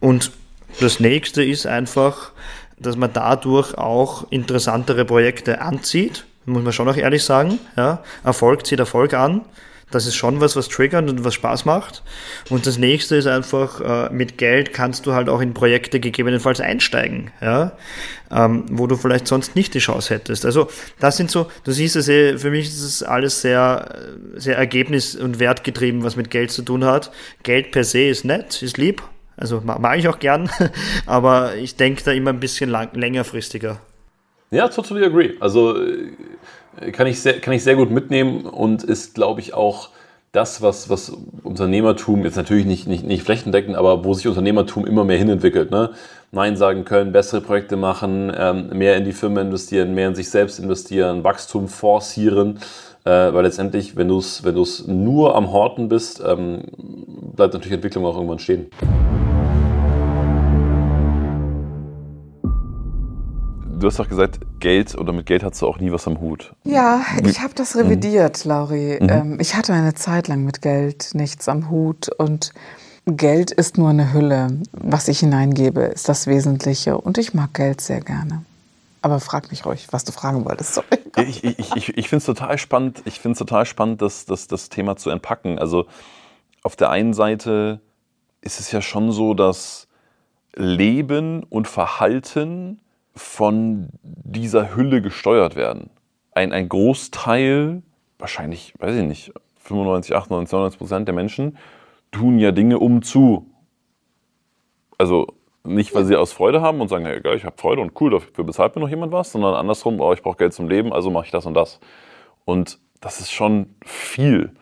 Und 0.00 0.32
das 0.80 1.00
nächste 1.00 1.42
ist 1.42 1.66
einfach, 1.66 2.32
dass 2.78 2.96
man 2.96 3.12
dadurch 3.12 3.78
auch 3.78 4.30
interessantere 4.30 5.04
Projekte 5.04 5.60
anzieht, 5.60 6.26
muss 6.46 6.62
man 6.62 6.72
schon 6.72 6.88
auch 6.88 6.96
ehrlich 6.96 7.24
sagen. 7.24 7.58
Ja? 7.76 8.02
Erfolg 8.22 8.66
zieht 8.66 8.78
Erfolg 8.78 9.14
an. 9.14 9.42
Das 9.90 10.06
ist 10.06 10.16
schon 10.16 10.40
was, 10.40 10.56
was 10.56 10.68
triggert 10.68 11.08
und 11.08 11.24
was 11.24 11.34
Spaß 11.34 11.64
macht. 11.64 12.02
Und 12.50 12.66
das 12.66 12.78
nächste 12.78 13.16
ist 13.16 13.26
einfach, 13.26 13.80
äh, 13.80 14.12
mit 14.12 14.38
Geld 14.38 14.72
kannst 14.72 15.06
du 15.06 15.12
halt 15.12 15.28
auch 15.28 15.40
in 15.40 15.54
Projekte 15.54 16.00
gegebenenfalls 16.00 16.60
einsteigen, 16.60 17.30
ja, 17.40 17.72
ähm, 18.30 18.64
wo 18.70 18.86
du 18.86 18.96
vielleicht 18.96 19.28
sonst 19.28 19.56
nicht 19.56 19.74
die 19.74 19.78
Chance 19.78 20.14
hättest. 20.14 20.44
Also 20.44 20.68
das 20.98 21.16
sind 21.16 21.30
so, 21.30 21.48
du 21.64 21.72
siehst 21.72 21.96
es, 21.96 22.08
eh, 22.08 22.38
für 22.38 22.50
mich 22.50 22.66
ist 22.66 22.82
es 22.82 23.02
alles 23.02 23.40
sehr, 23.40 24.14
sehr 24.34 24.56
ergebnis- 24.56 25.14
und 25.14 25.38
wertgetrieben, 25.38 26.02
was 26.02 26.16
mit 26.16 26.30
Geld 26.30 26.50
zu 26.50 26.62
tun 26.62 26.84
hat. 26.84 27.12
Geld 27.42 27.70
per 27.70 27.84
se 27.84 28.08
ist 28.08 28.24
nett, 28.24 28.62
ist 28.62 28.78
lieb, 28.78 29.02
also 29.36 29.60
mag 29.64 29.98
ich 29.98 30.08
auch 30.08 30.18
gern, 30.18 30.50
aber 31.06 31.56
ich 31.56 31.76
denke 31.76 32.02
da 32.04 32.12
immer 32.12 32.30
ein 32.30 32.40
bisschen 32.40 32.70
lang, 32.70 32.90
längerfristiger. 32.94 33.80
Ja, 34.50 34.68
totally 34.68 35.04
agree. 35.04 35.32
Also 35.40 35.76
äh, 35.76 36.12
kann 36.92 37.06
ich 37.06 37.20
sehr, 37.20 37.40
kann 37.40 37.54
ich 37.54 37.64
sehr 37.64 37.76
gut 37.76 37.90
mitnehmen 37.90 38.46
und 38.46 38.82
ist, 38.82 39.14
glaube 39.14 39.40
ich, 39.40 39.54
auch 39.54 39.90
das, 40.34 40.62
was, 40.62 40.90
was 40.90 41.12
Unternehmertum 41.44 42.24
jetzt 42.24 42.36
natürlich 42.36 42.66
nicht, 42.66 42.88
nicht, 42.88 43.04
nicht 43.04 43.22
flächendeckend, 43.22 43.76
aber 43.76 44.04
wo 44.04 44.14
sich 44.14 44.26
Unternehmertum 44.26 44.84
immer 44.84 45.04
mehr 45.04 45.16
hinentwickelt. 45.16 45.70
Ne? 45.70 45.90
Nein 46.32 46.56
sagen 46.56 46.84
können, 46.84 47.12
bessere 47.12 47.40
Projekte 47.40 47.76
machen, 47.76 48.32
ähm, 48.36 48.70
mehr 48.70 48.96
in 48.96 49.04
die 49.04 49.12
Firma 49.12 49.40
investieren, 49.40 49.94
mehr 49.94 50.08
in 50.08 50.16
sich 50.16 50.30
selbst 50.30 50.58
investieren, 50.58 51.22
Wachstum 51.22 51.68
forcieren. 51.68 52.58
Äh, 53.04 53.10
weil 53.10 53.44
letztendlich, 53.44 53.96
wenn 53.96 54.08
du 54.08 54.18
es 54.18 54.42
wenn 54.44 54.64
nur 54.86 55.36
am 55.36 55.52
Horten 55.52 55.88
bist, 55.88 56.22
ähm, 56.26 56.62
bleibt 57.36 57.54
natürlich 57.54 57.74
Entwicklung 57.74 58.04
auch 58.04 58.16
irgendwann 58.16 58.38
stehen. 58.40 58.66
Du 63.84 63.88
hast 63.88 63.98
doch 63.98 64.08
gesagt, 64.08 64.40
Geld 64.60 64.94
oder 64.94 65.12
mit 65.12 65.26
Geld 65.26 65.44
hast 65.44 65.60
du 65.60 65.66
auch 65.66 65.78
nie 65.78 65.92
was 65.92 66.06
am 66.06 66.18
Hut. 66.20 66.54
Ja, 66.64 67.02
ich 67.22 67.40
habe 67.40 67.52
das 67.54 67.76
revidiert, 67.76 68.44
mhm. 68.44 68.48
Lauri. 68.50 68.98
Mhm. 69.00 69.08
Ähm, 69.10 69.36
ich 69.40 69.54
hatte 69.54 69.74
eine 69.74 69.92
Zeit 69.92 70.26
lang 70.26 70.42
mit 70.42 70.62
Geld 70.62 71.10
nichts 71.12 71.48
am 71.48 71.68
Hut 71.68 72.08
und 72.08 72.54
Geld 73.06 73.50
ist 73.50 73.76
nur 73.76 73.90
eine 73.90 74.14
Hülle. 74.14 74.58
Was 74.72 75.08
ich 75.08 75.20
hineingebe, 75.20 75.82
ist 75.82 76.08
das 76.08 76.26
Wesentliche 76.26 76.96
und 76.96 77.18
ich 77.18 77.34
mag 77.34 77.52
Geld 77.52 77.82
sehr 77.82 78.00
gerne. 78.00 78.46
Aber 79.02 79.20
frag 79.20 79.50
mich 79.50 79.66
ruhig, 79.66 79.88
was 79.90 80.04
du 80.04 80.12
fragen 80.12 80.46
wolltest. 80.46 80.74
Sorry. 80.74 80.88
Ich, 81.18 81.44
ich, 81.44 81.76
ich, 81.76 81.98
ich 81.98 82.08
finde 82.08 82.20
es 82.20 82.24
total 82.24 82.56
spannend, 82.56 83.02
ich 83.04 83.20
finde 83.20 83.38
total 83.38 83.66
spannend, 83.66 84.00
das, 84.00 84.24
das, 84.24 84.48
das 84.48 84.70
Thema 84.70 84.96
zu 84.96 85.10
entpacken. 85.10 85.58
Also 85.58 85.84
auf 86.62 86.74
der 86.74 86.88
einen 86.88 87.12
Seite 87.12 87.82
ist 88.40 88.60
es 88.60 88.72
ja 88.72 88.80
schon 88.80 89.12
so, 89.12 89.34
dass 89.34 89.88
Leben 90.54 91.42
und 91.42 91.68
Verhalten 91.68 92.80
von 93.14 93.88
dieser 94.02 94.74
Hülle 94.74 95.02
gesteuert 95.02 95.56
werden. 95.56 95.90
Ein, 96.32 96.52
ein 96.52 96.68
Großteil, 96.68 97.82
wahrscheinlich, 98.18 98.74
weiß 98.78 98.96
ich 98.96 99.04
nicht, 99.04 99.32
95, 99.58 100.14
98, 100.14 100.52
99 100.52 100.78
Prozent 100.78 101.08
der 101.08 101.14
Menschen 101.14 101.56
tun 102.10 102.38
ja 102.38 102.52
Dinge 102.52 102.78
um 102.78 103.02
zu. 103.02 103.46
Also 104.98 105.28
nicht, 105.64 105.94
weil 105.94 106.04
sie 106.04 106.16
aus 106.16 106.32
Freude 106.32 106.60
haben 106.60 106.80
und 106.80 106.88
sagen, 106.88 107.06
hey, 107.06 107.20
ich 107.34 107.44
habe 107.44 107.56
Freude 107.56 107.80
und 107.80 107.98
cool, 108.00 108.10
dafür 108.10 108.44
bezahlt 108.44 108.74
mir 108.74 108.82
noch 108.82 108.88
jemand 108.88 109.12
was, 109.12 109.32
sondern 109.32 109.54
andersrum, 109.54 110.00
oh, 110.00 110.12
ich 110.12 110.22
brauche 110.22 110.36
Geld 110.36 110.52
zum 110.52 110.68
Leben, 110.68 110.92
also 110.92 111.10
mache 111.10 111.26
ich 111.26 111.30
das 111.30 111.46
und 111.46 111.54
das. 111.54 111.80
Und 112.44 112.78
das 113.00 113.20
ist 113.20 113.32
schon 113.32 113.74
viel. 113.84 114.52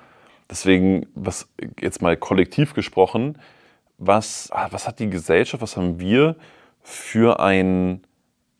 Deswegen, 0.48 1.06
was 1.14 1.48
jetzt 1.80 2.02
mal 2.02 2.16
kollektiv 2.16 2.74
gesprochen, 2.74 3.38
was, 3.98 4.50
ah, 4.52 4.68
was 4.70 4.86
hat 4.86 4.98
die 4.98 5.10
Gesellschaft, 5.10 5.62
was 5.62 5.76
haben 5.76 5.98
wir 5.98 6.36
für 6.82 7.40
ein 7.40 8.02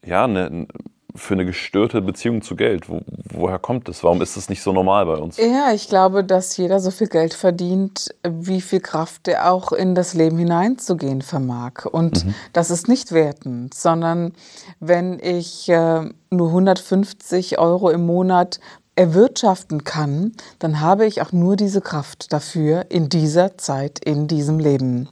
ja, 0.05 0.25
eine, 0.25 0.67
für 1.15 1.35
eine 1.35 1.45
gestörte 1.45 2.01
Beziehung 2.01 2.43
zu 2.43 2.57
Geld? 2.57 2.89
Wo, 2.89 3.03
woher 3.33 3.59
kommt 3.59 3.89
das? 3.89 4.03
Warum 4.03 4.23
ist 4.23 4.37
das 4.37 4.49
nicht 4.49 4.63
so 4.63 4.73
normal 4.73 5.07
bei 5.07 5.15
uns? 5.15 5.37
Ja, 5.37 5.73
ich 5.75 5.89
glaube, 5.89 6.25
dass 6.25 6.57
jeder 6.57 6.81
so 6.81 6.91
viel 6.91 7.09
Geld 7.09 7.35
verdient, 7.35 8.15
wie 8.27 8.61
viel 8.61 8.81
Kraft 8.81 9.29
er 9.29 9.53
auch 9.53 9.73
in 9.73 9.95
das 9.95 10.15
Leben 10.15 10.39
hineinzugehen 10.39 11.23
vermag. 11.23 11.85
Und 11.91 12.25
mhm. 12.25 12.35
das 12.53 12.71
ist 12.71 12.89
nicht 12.89 13.13
wertend, 13.13 13.75
sondern 13.75 14.33
wenn 14.81 15.19
ich 15.21 15.69
äh, 15.69 16.09
nur 16.31 16.49
150 16.49 17.59
Euro 17.59 17.91
im 17.91 18.07
Monat 18.07 18.59
erwirtschaften 18.95 19.85
kann, 19.85 20.33
dann 20.59 20.81
habe 20.81 21.07
ich 21.07 21.23
auch 21.23 21.33
nur 21.33 21.57
diese 21.57 21.81
Kraft 21.81 22.33
dafür 22.33 22.87
in 22.91 23.09
dieser 23.09 23.57
Zeit, 23.57 23.99
in 24.05 24.29
diesem 24.29 24.59
Leben. 24.59 25.09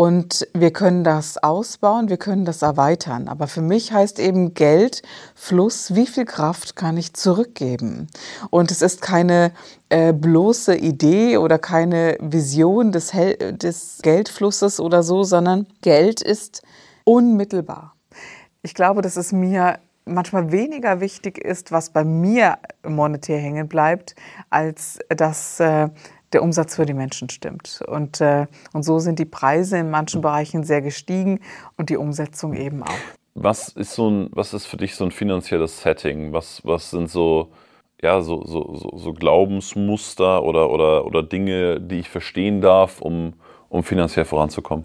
Und 0.00 0.48
wir 0.54 0.70
können 0.70 1.04
das 1.04 1.36
ausbauen, 1.36 2.08
wir 2.08 2.16
können 2.16 2.46
das 2.46 2.62
erweitern. 2.62 3.28
Aber 3.28 3.46
für 3.48 3.60
mich 3.60 3.92
heißt 3.92 4.18
eben 4.18 4.54
Geld, 4.54 5.02
Fluss, 5.34 5.94
wie 5.94 6.06
viel 6.06 6.24
Kraft 6.24 6.74
kann 6.74 6.96
ich 6.96 7.12
zurückgeben? 7.12 8.06
Und 8.48 8.70
es 8.70 8.80
ist 8.80 9.02
keine 9.02 9.52
äh, 9.90 10.14
bloße 10.14 10.74
Idee 10.74 11.36
oder 11.36 11.58
keine 11.58 12.16
Vision 12.18 12.92
des, 12.92 13.12
Hel 13.12 13.58
des 13.58 13.98
Geldflusses 14.00 14.80
oder 14.80 15.02
so, 15.02 15.22
sondern 15.22 15.66
Geld 15.82 16.22
ist 16.22 16.62
unmittelbar. 17.04 17.94
Ich 18.62 18.72
glaube, 18.72 19.02
dass 19.02 19.18
es 19.18 19.32
mir 19.32 19.80
manchmal 20.06 20.50
weniger 20.50 21.00
wichtig 21.00 21.36
ist, 21.36 21.72
was 21.72 21.90
bei 21.90 22.04
mir 22.04 22.56
monetär 22.88 23.38
hängen 23.38 23.68
bleibt, 23.68 24.14
als 24.48 24.98
dass 25.10 25.60
äh, 25.60 25.90
der 26.32 26.42
Umsatz 26.42 26.76
für 26.76 26.86
die 26.86 26.94
Menschen 26.94 27.28
stimmt. 27.28 27.82
Und, 27.86 28.20
äh, 28.20 28.46
und 28.72 28.84
so 28.84 28.98
sind 28.98 29.18
die 29.18 29.24
Preise 29.24 29.78
in 29.78 29.90
manchen 29.90 30.20
Bereichen 30.20 30.64
sehr 30.64 30.82
gestiegen 30.82 31.40
und 31.76 31.90
die 31.90 31.96
Umsetzung 31.96 32.54
eben 32.54 32.82
auch. 32.82 32.94
Was 33.34 33.68
ist, 33.68 33.94
so 33.94 34.10
ein, 34.10 34.28
was 34.32 34.54
ist 34.54 34.66
für 34.66 34.76
dich 34.76 34.94
so 34.96 35.04
ein 35.04 35.10
finanzielles 35.10 35.80
Setting? 35.80 36.32
Was, 36.32 36.62
was 36.64 36.90
sind 36.90 37.08
so, 37.08 37.52
ja, 38.02 38.20
so, 38.20 38.44
so, 38.44 38.76
so, 38.76 38.96
so 38.96 39.12
Glaubensmuster 39.12 40.42
oder, 40.42 40.70
oder, 40.70 41.06
oder 41.06 41.22
Dinge, 41.22 41.80
die 41.80 42.00
ich 42.00 42.08
verstehen 42.08 42.60
darf, 42.60 43.00
um, 43.00 43.34
um 43.68 43.82
finanziell 43.82 44.24
voranzukommen? 44.24 44.84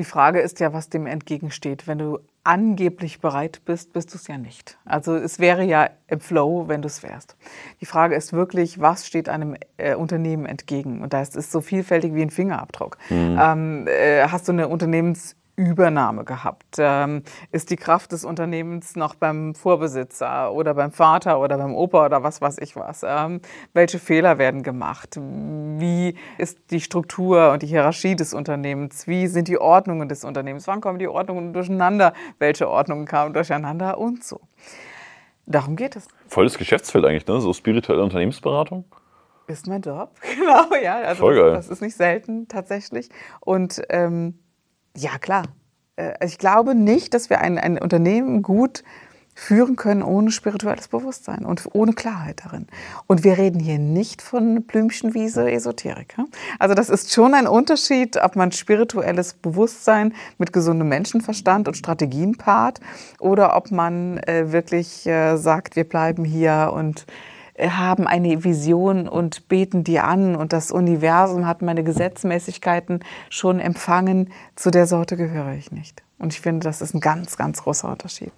Die 0.00 0.04
Frage 0.04 0.40
ist 0.40 0.60
ja, 0.60 0.72
was 0.72 0.88
dem 0.88 1.06
entgegensteht. 1.06 1.86
Wenn 1.86 1.98
du 1.98 2.20
angeblich 2.42 3.20
bereit 3.20 3.60
bist, 3.66 3.92
bist 3.92 4.14
du 4.14 4.16
es 4.16 4.28
ja 4.28 4.38
nicht. 4.38 4.78
Also 4.86 5.14
es 5.14 5.38
wäre 5.38 5.62
ja 5.62 5.90
im 6.08 6.20
Flow, 6.20 6.68
wenn 6.68 6.80
du 6.80 6.86
es 6.86 7.02
wärst. 7.02 7.36
Die 7.82 7.84
Frage 7.84 8.14
ist 8.14 8.32
wirklich, 8.32 8.80
was 8.80 9.06
steht 9.06 9.28
einem 9.28 9.56
äh, 9.76 9.94
Unternehmen 9.94 10.46
entgegen? 10.46 11.02
Und 11.02 11.12
das 11.12 11.36
ist 11.36 11.52
so 11.52 11.60
vielfältig 11.60 12.14
wie 12.14 12.22
ein 12.22 12.30
Fingerabdruck. 12.30 12.96
Mhm. 13.10 13.38
Ähm, 13.38 13.86
äh, 13.88 14.26
hast 14.26 14.48
du 14.48 14.52
eine 14.52 14.68
Unternehmens 14.68 15.36
Übernahme 15.60 16.24
gehabt? 16.24 16.76
Ähm, 16.78 17.22
ist 17.52 17.70
die 17.70 17.76
Kraft 17.76 18.12
des 18.12 18.24
Unternehmens 18.24 18.96
noch 18.96 19.14
beim 19.14 19.54
Vorbesitzer 19.54 20.52
oder 20.52 20.72
beim 20.74 20.90
Vater 20.90 21.38
oder 21.38 21.58
beim 21.58 21.74
Opa 21.74 22.06
oder 22.06 22.22
was 22.22 22.40
weiß 22.40 22.58
ich 22.58 22.76
was? 22.76 23.04
Ähm, 23.06 23.40
welche 23.74 23.98
Fehler 23.98 24.38
werden 24.38 24.62
gemacht? 24.62 25.18
Wie 25.20 26.16
ist 26.38 26.58
die 26.70 26.80
Struktur 26.80 27.52
und 27.52 27.62
die 27.62 27.66
Hierarchie 27.66 28.16
des 28.16 28.32
Unternehmens? 28.32 29.06
Wie 29.06 29.26
sind 29.26 29.48
die 29.48 29.58
Ordnungen 29.58 30.08
des 30.08 30.24
Unternehmens? 30.24 30.66
Wann 30.66 30.80
kommen 30.80 30.98
die 30.98 31.08
Ordnungen 31.08 31.52
durcheinander? 31.52 32.14
Welche 32.38 32.68
Ordnungen 32.68 33.04
kamen 33.04 33.34
durcheinander 33.34 33.98
und 33.98 34.24
so? 34.24 34.40
Darum 35.44 35.76
geht 35.76 35.96
es. 35.96 36.08
Volles 36.28 36.56
Geschäftsfeld 36.56 37.04
eigentlich, 37.04 37.26
ne? 37.26 37.40
So 37.40 37.52
spirituelle 37.52 38.02
Unternehmensberatung. 38.02 38.84
Ist 39.46 39.66
mein 39.66 39.82
Job, 39.82 40.12
genau, 40.38 40.74
ja. 40.80 41.00
Also 41.00 41.20
Voll 41.20 41.34
geil. 41.34 41.50
Das, 41.50 41.66
das 41.66 41.76
ist 41.76 41.82
nicht 41.82 41.96
selten 41.96 42.46
tatsächlich. 42.48 43.10
Und 43.40 43.82
ähm, 43.90 44.38
ja, 44.96 45.18
klar. 45.18 45.44
Äh, 45.96 46.12
also 46.20 46.32
ich 46.32 46.38
glaube 46.38 46.74
nicht, 46.74 47.14
dass 47.14 47.30
wir 47.30 47.40
ein, 47.40 47.58
ein 47.58 47.78
Unternehmen 47.78 48.42
gut 48.42 48.82
führen 49.34 49.76
können 49.76 50.02
ohne 50.02 50.30
spirituelles 50.30 50.88
Bewusstsein 50.88 51.46
und 51.46 51.66
ohne 51.72 51.94
Klarheit 51.94 52.42
darin. 52.44 52.66
Und 53.06 53.24
wir 53.24 53.38
reden 53.38 53.58
hier 53.58 53.78
nicht 53.78 54.20
von 54.20 54.64
Blümchenwiese 54.64 55.50
Esoterik. 55.50 56.14
Also 56.58 56.74
das 56.74 56.90
ist 56.90 57.12
schon 57.12 57.32
ein 57.32 57.46
Unterschied, 57.46 58.18
ob 58.18 58.36
man 58.36 58.52
spirituelles 58.52 59.34
Bewusstsein 59.34 60.14
mit 60.36 60.52
gesundem 60.52 60.88
Menschenverstand 60.88 61.68
und 61.68 61.76
Strategien 61.76 62.36
paart 62.36 62.80
oder 63.18 63.56
ob 63.56 63.70
man 63.70 64.18
äh, 64.18 64.52
wirklich 64.52 65.06
äh, 65.06 65.36
sagt, 65.36 65.74
wir 65.74 65.84
bleiben 65.84 66.24
hier 66.24 66.72
und 66.74 67.06
haben 67.68 68.06
eine 68.06 68.44
Vision 68.44 69.08
und 69.08 69.48
beten 69.48 69.84
die 69.84 70.00
an 70.00 70.34
und 70.36 70.52
das 70.52 70.70
Universum 70.72 71.46
hat 71.46 71.62
meine 71.62 71.84
Gesetzmäßigkeiten 71.84 73.00
schon 73.28 73.60
empfangen. 73.60 74.32
Zu 74.56 74.70
der 74.70 74.86
Sorte 74.86 75.16
gehöre 75.16 75.52
ich 75.54 75.70
nicht. 75.72 76.02
Und 76.18 76.32
ich 76.32 76.40
finde, 76.40 76.64
das 76.64 76.80
ist 76.82 76.94
ein 76.94 77.00
ganz, 77.00 77.36
ganz 77.36 77.62
großer 77.62 77.88
Unterschied. 77.90 78.32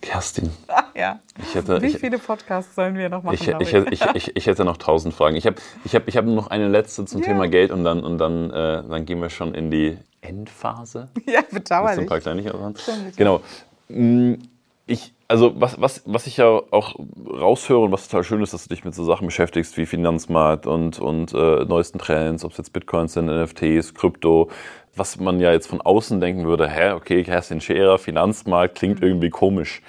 Kerstin. 0.00 0.50
ja. 0.94 1.18
Ich 1.42 1.54
hätte, 1.54 1.82
Wie 1.82 1.86
ich, 1.86 1.98
viele 1.98 2.18
Podcasts 2.18 2.74
sollen 2.74 2.96
wir 2.96 3.08
noch 3.08 3.22
machen? 3.22 3.34
ich, 3.34 3.48
ich, 3.48 4.02
ich, 4.14 4.36
ich, 4.36 4.46
hätte 4.46 4.64
noch 4.64 4.76
tausend 4.76 5.14
Fragen. 5.14 5.36
Ich 5.36 5.46
habe 5.46 5.56
ich 5.84 5.94
hab, 5.94 6.06
ich 6.06 6.16
hab 6.16 6.24
nur 6.24 6.34
noch 6.36 6.48
eine 6.48 6.68
letzte 6.68 7.04
zum 7.06 7.20
Ja. 7.22 7.26
Thema 7.28 7.48
Geld 7.48 7.70
und 7.72 7.82
dann, 7.84 8.04
und 8.04 8.18
dann, 8.18 8.50
äh, 8.50 8.82
dann 8.88 9.04
gehen 9.04 9.20
wir 9.20 9.30
schon 9.30 9.54
in 9.54 9.70
die 9.70 9.98
Endphase. 10.20 11.08
ja, 11.26 11.40
Jetzt 11.40 11.52
ein 11.52 11.54
bedauerlich. 11.54 12.06
paar 12.08 12.20
Kleinigkeiten. 12.20 12.74
Genau. 13.16 13.40
Mm, 13.88 14.34
Ich, 14.86 15.12
also 15.28 15.60
was, 15.60 15.80
was, 15.80 16.02
was 16.06 16.26
ich 16.26 16.36
ja 16.36 16.46
auch 16.46 16.96
raushöre 17.28 17.80
und 17.80 17.92
was 17.92 18.08
total 18.08 18.24
schön 18.24 18.42
ist, 18.42 18.52
dass 18.52 18.64
du 18.64 18.74
dich 18.74 18.84
mit 18.84 18.94
so 18.94 19.04
Sachen 19.04 19.26
beschäftigst 19.26 19.76
wie 19.76 19.86
Finanzmarkt 19.86 20.66
und, 20.66 20.98
und 20.98 21.32
äh, 21.32 21.64
neuesten 21.64 21.98
Trends, 21.98 22.44
ob 22.44 22.52
es 22.52 22.58
jetzt 22.58 22.72
Bitcoins 22.72 23.14
sind, 23.14 23.26
NFTs, 23.26 23.94
Krypto, 23.94 24.50
was 24.94 25.18
man 25.18 25.40
ja 25.40 25.52
jetzt 25.52 25.66
von 25.66 25.80
außen 25.80 26.20
denken 26.20 26.46
würde, 26.46 26.68
hä, 26.68 26.92
okay, 26.92 27.22
Kerstin 27.24 27.60
Scherer, 27.60 27.98
Finanzmarkt, 27.98 28.76
klingt 28.76 29.02
irgendwie 29.02 29.30
komisch. 29.30 29.82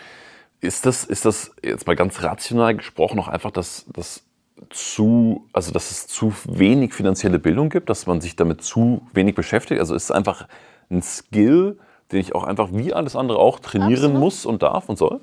Ist 0.60 0.86
das, 0.86 1.04
ist 1.04 1.26
das 1.26 1.52
jetzt 1.64 1.86
mal 1.86 1.96
ganz 1.96 2.24
rational 2.24 2.76
gesprochen 2.76 3.20
auch 3.20 3.28
einfach, 3.28 3.52
dass, 3.52 3.86
dass 3.94 4.24
zu, 4.72 5.48
also 5.54 5.72
dass 5.72 5.92
es 5.92 6.08
zu 6.08 6.34
wenig 6.46 6.94
finanzielle 6.94 7.38
Bildung 7.38 7.70
gibt, 7.70 7.90
dass 7.90 8.08
man 8.08 8.22
sich 8.22 8.36
damit 8.36 8.64
zu 8.64 9.04
wenig 9.14 9.36
beschäftigt? 9.36 9.80
Also 9.80 9.94
ist 9.94 10.06
es 10.06 10.12
einfach 10.12 10.48
ein 10.90 11.04
Skill, 11.04 11.78
den 12.12 12.20
ich 12.20 12.36
auch 12.36 12.44
einfach 12.44 12.70
wie 12.72 12.94
alles 12.94 13.16
andere 13.16 13.40
auch 13.40 13.60
trainieren 13.60 14.14
muss 14.14 14.46
und 14.46 14.64
darf 14.64 14.90
und 14.90 14.98
soll? 14.98 15.20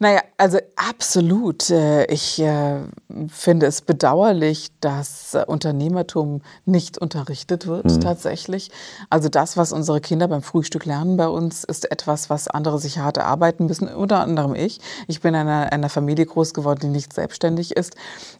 Naja, 0.00 0.22
also 0.38 0.58
absolut. 0.74 1.70
Äh, 1.70 2.06
Ich 2.12 2.40
äh, 2.42 2.80
finde 3.28 3.66
es 3.66 3.80
bedauerlich, 3.80 4.70
dass 4.80 5.34
äh, 5.34 5.44
Unternehmertum 5.46 6.42
nicht 6.64 6.98
unterrichtet 6.98 7.68
wird, 7.68 7.84
Mhm. 7.84 8.00
tatsächlich. 8.00 8.72
Also 9.08 9.28
das, 9.28 9.56
was 9.56 9.72
unsere 9.72 10.00
Kinder 10.00 10.26
beim 10.26 10.42
Frühstück 10.42 10.84
lernen 10.84 11.16
bei 11.16 11.28
uns, 11.28 11.62
ist 11.62 11.90
etwas, 11.92 12.28
was 12.28 12.48
andere 12.48 12.80
sich 12.80 12.98
hart 12.98 13.18
erarbeiten 13.18 13.66
müssen, 13.66 13.86
unter 13.88 14.18
anderem 14.18 14.56
ich. 14.56 14.80
Ich 15.06 15.20
bin 15.20 15.32
in 15.32 15.40
einer, 15.42 15.72
einer 15.72 15.88
Familie 15.88 16.26
groß 16.26 16.54
geworden, 16.54 16.80
die 16.82 16.88
nicht 16.88 17.12
selbstständig 17.12 17.76
ist. 17.76 17.94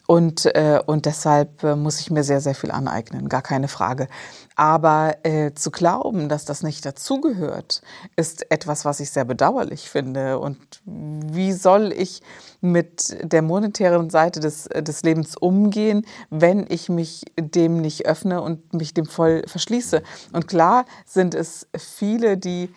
Und, 0.08 0.46
äh, 0.46 0.80
und 0.84 1.06
deshalb 1.06 1.62
äh, 1.62 1.76
muss 1.76 2.00
ich 2.00 2.10
mir 2.10 2.24
sehr, 2.24 2.40
sehr 2.40 2.56
viel 2.56 2.72
aneignen, 2.72 3.28
gar 3.28 3.42
keine 3.42 3.68
Frage. 3.68 4.08
Aber 4.56 5.16
äh, 5.24 5.52
zu 5.54 5.70
glauben, 5.70 6.28
dass 6.28 6.44
das 6.44 6.62
nicht 6.62 6.86
dazugehört, 6.86 7.82
ist 8.16 8.50
etwas, 8.50 8.84
was 8.84 9.00
ich 9.00 9.10
sehr 9.10 9.24
bedauerlich 9.24 9.90
finde. 9.90 10.38
Und 10.38 10.58
wie 10.84 11.52
soll 11.52 11.92
ich 11.92 12.22
mit 12.60 13.16
der 13.22 13.42
monetären 13.42 14.10
Seite 14.10 14.40
des, 14.40 14.64
des 14.64 15.02
Lebens 15.02 15.36
umgehen, 15.36 16.06
wenn 16.30 16.66
ich 16.68 16.88
mich 16.88 17.24
dem 17.38 17.80
nicht 17.80 18.06
öffne 18.06 18.42
und 18.42 18.74
mich 18.74 18.94
dem 18.94 19.06
voll 19.06 19.42
verschließe? 19.46 20.02
Und 20.32 20.46
klar 20.46 20.84
sind 21.04 21.34
es 21.34 21.66
viele, 21.76 22.36
die, 22.36 22.72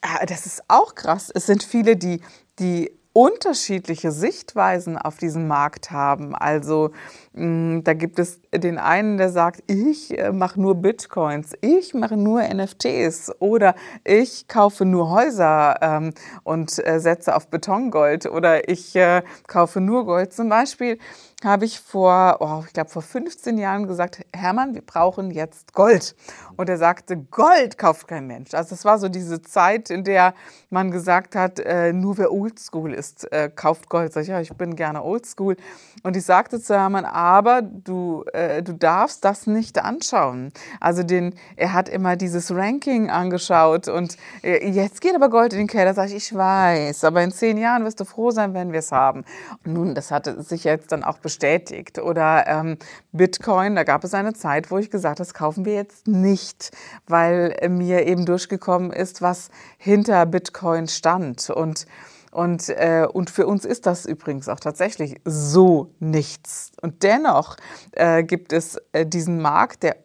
ah, 0.00 0.24
das 0.26 0.46
ist 0.46 0.62
auch 0.68 0.94
krass, 0.94 1.30
es 1.34 1.44
sind 1.44 1.62
viele, 1.62 1.96
die, 1.96 2.22
die 2.58 2.90
unterschiedliche 3.12 4.12
Sichtweisen 4.12 4.96
auf 4.96 5.18
diesen 5.18 5.48
Markt 5.48 5.90
haben. 5.90 6.34
Also 6.34 6.90
mh, 7.32 7.82
da 7.82 7.94
gibt 7.94 8.18
es 8.18 8.40
den 8.54 8.78
einen, 8.78 9.18
der 9.18 9.30
sagt, 9.30 9.62
ich 9.66 10.16
äh, 10.16 10.32
mache 10.32 10.60
nur 10.60 10.76
Bitcoins, 10.76 11.54
ich 11.60 11.92
mache 11.92 12.16
nur 12.16 12.42
NFTs 12.42 13.32
oder 13.40 13.74
ich 14.04 14.46
kaufe 14.46 14.84
nur 14.84 15.10
Häuser 15.10 15.76
ähm, 15.80 16.14
und 16.44 16.78
äh, 16.86 17.00
setze 17.00 17.34
auf 17.34 17.48
Betongold 17.48 18.26
oder 18.26 18.68
ich 18.68 18.94
äh, 18.94 19.22
kaufe 19.48 19.80
nur 19.80 20.06
Gold. 20.06 20.32
Zum 20.32 20.48
Beispiel 20.48 20.98
habe 21.44 21.64
ich 21.64 21.80
vor, 21.80 22.36
oh, 22.40 22.62
ich 22.66 22.72
glaube 22.72 22.90
vor 22.90 23.02
15 23.02 23.56
Jahren 23.56 23.86
gesagt, 23.86 24.24
Hermann, 24.34 24.74
wir 24.74 24.82
brauchen 24.82 25.30
jetzt 25.30 25.72
Gold. 25.72 26.14
Und 26.56 26.68
er 26.68 26.76
sagte, 26.76 27.16
Gold 27.16 27.78
kauft 27.78 28.08
kein 28.08 28.26
Mensch. 28.26 28.52
Also 28.52 28.74
es 28.74 28.84
war 28.84 28.98
so 28.98 29.08
diese 29.08 29.40
Zeit, 29.40 29.88
in 29.88 30.04
der 30.04 30.34
man 30.68 30.90
gesagt 30.90 31.34
hat, 31.34 31.58
äh, 31.58 31.92
nur 31.92 32.18
wer 32.18 32.32
Oldschool 32.32 32.92
ist, 32.92 33.32
äh, 33.32 33.50
kauft 33.54 33.88
Gold. 33.88 34.12
Sag 34.12 34.22
ich, 34.22 34.28
ja, 34.28 34.40
ich 34.40 34.52
bin 34.52 34.76
gerne 34.76 35.02
Oldschool. 35.02 35.56
Und 36.02 36.16
ich 36.16 36.24
sagte 36.24 36.60
zu 36.60 36.74
Hermann, 36.74 37.06
aber 37.06 37.62
du, 37.62 38.24
äh, 38.32 38.62
du 38.62 38.74
darfst 38.74 39.24
das 39.24 39.46
nicht 39.46 39.82
anschauen. 39.82 40.52
Also 40.78 41.02
den, 41.02 41.34
er 41.56 41.72
hat 41.72 41.88
immer 41.88 42.16
dieses 42.16 42.54
Ranking 42.54 43.08
angeschaut 43.08 43.88
und 43.88 44.16
äh, 44.42 44.68
jetzt 44.68 45.00
geht 45.00 45.14
aber 45.14 45.30
Gold 45.30 45.52
in 45.54 45.60
den 45.60 45.68
Keller. 45.68 45.94
Sag 45.94 46.08
ich, 46.08 46.16
ich 46.16 46.34
weiß, 46.34 47.04
aber 47.04 47.22
in 47.22 47.32
zehn 47.32 47.56
Jahren 47.56 47.84
wirst 47.84 48.00
du 48.00 48.04
froh 48.04 48.30
sein, 48.30 48.52
wenn 48.52 48.72
wir 48.72 48.80
es 48.80 48.92
haben. 48.92 49.24
Nun, 49.64 49.94
das 49.94 50.10
hatte 50.10 50.42
sich 50.42 50.64
jetzt 50.64 50.92
dann 50.92 51.02
auch 51.02 51.18
bestätigt. 51.18 51.29
Oder 51.98 52.46
ähm, 52.46 52.76
Bitcoin, 53.12 53.76
da 53.76 53.84
gab 53.84 54.04
es 54.04 54.14
eine 54.14 54.34
Zeit, 54.34 54.70
wo 54.70 54.78
ich 54.78 54.90
gesagt 54.90 55.18
habe, 55.18 55.26
das 55.26 55.34
kaufen 55.34 55.64
wir 55.64 55.74
jetzt 55.74 56.08
nicht, 56.08 56.70
weil 57.06 57.56
äh, 57.60 57.68
mir 57.68 58.06
eben 58.06 58.26
durchgekommen 58.26 58.92
ist, 58.92 59.22
was 59.22 59.50
hinter 59.78 60.26
Bitcoin 60.26 60.88
stand. 60.88 61.50
Und 61.50 61.86
und, 62.32 62.68
äh, 62.68 63.08
und 63.12 63.28
für 63.28 63.46
uns 63.46 63.64
ist 63.64 63.86
das 63.86 64.06
übrigens 64.06 64.48
auch 64.48 64.60
tatsächlich 64.60 65.20
so 65.24 65.92
nichts. 65.98 66.70
Und 66.80 67.02
dennoch 67.02 67.56
äh, 67.90 68.22
gibt 68.22 68.52
es 68.52 68.78
äh, 68.92 69.04
diesen 69.04 69.42
Markt, 69.42 69.82
der 69.82 69.96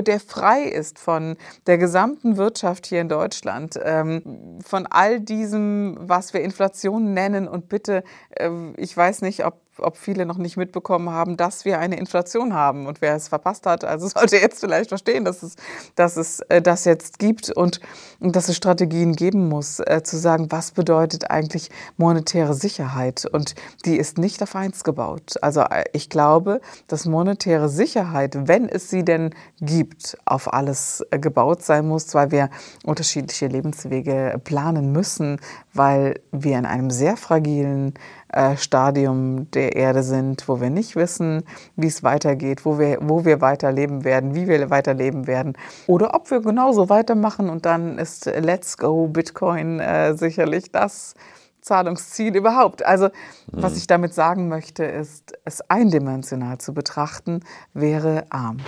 der 0.00 0.20
frei 0.20 0.62
ist 0.62 0.98
von 0.98 1.36
der 1.66 1.76
gesamten 1.76 2.38
Wirtschaft 2.38 2.86
hier 2.86 3.02
in 3.02 3.10
Deutschland, 3.10 3.78
ähm, 3.82 4.58
von 4.64 4.86
all 4.86 5.20
diesem, 5.20 5.98
was 6.00 6.32
wir 6.32 6.40
Inflation 6.40 7.12
nennen. 7.12 7.46
Und 7.46 7.68
bitte, 7.68 8.02
äh, 8.30 8.48
ich 8.78 8.96
weiß 8.96 9.20
nicht, 9.20 9.44
ob 9.44 9.60
ob 9.78 9.96
viele 9.96 10.26
noch 10.26 10.38
nicht 10.38 10.56
mitbekommen 10.56 11.10
haben, 11.10 11.36
dass 11.36 11.64
wir 11.64 11.78
eine 11.78 11.96
Inflation 11.96 12.54
haben. 12.54 12.86
Und 12.86 13.00
wer 13.00 13.14
es 13.14 13.28
verpasst 13.28 13.66
hat, 13.66 13.84
also 13.84 14.08
sollte 14.14 14.36
jetzt 14.36 14.60
vielleicht 14.60 14.88
verstehen, 14.88 15.24
dass 15.24 15.42
es, 15.42 15.56
dass 15.94 16.16
es 16.16 16.40
äh, 16.48 16.60
das 16.60 16.84
jetzt 16.84 17.18
gibt 17.18 17.50
und, 17.50 17.80
und 18.20 18.36
dass 18.36 18.48
es 18.48 18.56
Strategien 18.56 19.14
geben 19.14 19.48
muss, 19.48 19.80
äh, 19.80 20.02
zu 20.02 20.16
sagen, 20.16 20.46
was 20.50 20.72
bedeutet 20.72 21.30
eigentlich 21.30 21.70
monetäre 21.96 22.54
Sicherheit? 22.54 23.24
Und 23.24 23.54
die 23.84 23.96
ist 23.96 24.18
nicht 24.18 24.42
auf 24.42 24.54
eins 24.54 24.84
gebaut. 24.84 25.34
Also 25.40 25.62
äh, 25.62 25.84
ich 25.92 26.08
glaube, 26.08 26.60
dass 26.86 27.06
monetäre 27.06 27.68
Sicherheit, 27.68 28.36
wenn 28.48 28.68
es 28.68 28.90
sie 28.90 29.04
denn 29.04 29.34
gibt, 29.60 30.16
auf 30.24 30.52
alles 30.52 31.04
äh, 31.10 31.18
gebaut 31.18 31.62
sein 31.62 31.86
muss, 31.86 32.14
weil 32.14 32.30
wir 32.30 32.50
unterschiedliche 32.84 33.46
Lebenswege 33.46 34.40
planen 34.44 34.92
müssen, 34.92 35.40
weil 35.74 36.20
wir 36.32 36.58
in 36.58 36.66
einem 36.66 36.90
sehr 36.90 37.16
fragilen 37.16 37.94
äh, 38.28 38.56
Stadium 38.56 39.50
der 39.50 39.76
Erde 39.76 40.02
sind, 40.02 40.48
wo 40.48 40.60
wir 40.60 40.70
nicht 40.70 40.96
wissen, 40.96 41.44
wie 41.76 41.86
es 41.86 42.02
weitergeht, 42.02 42.64
wo 42.64 42.78
wir, 42.78 42.98
wo 43.00 43.24
wir 43.24 43.40
weiterleben 43.40 44.04
werden, 44.04 44.34
wie 44.34 44.48
wir 44.48 44.70
weiterleben 44.70 45.26
werden 45.26 45.54
oder 45.86 46.14
ob 46.14 46.30
wir 46.30 46.40
genauso 46.40 46.88
weitermachen 46.88 47.48
und 47.48 47.66
dann 47.66 47.98
ist 47.98 48.26
Let's 48.26 48.76
Go 48.76 49.08
Bitcoin 49.08 49.80
äh, 49.80 50.14
sicherlich 50.16 50.70
das 50.72 51.14
Zahlungsziel 51.62 52.34
überhaupt. 52.36 52.84
Also 52.84 53.08
was 53.46 53.76
ich 53.76 53.86
damit 53.86 54.14
sagen 54.14 54.48
möchte, 54.48 54.84
ist, 54.84 55.32
es 55.44 55.62
eindimensional 55.70 56.58
zu 56.58 56.74
betrachten, 56.74 57.40
wäre 57.72 58.24
arm. 58.30 58.58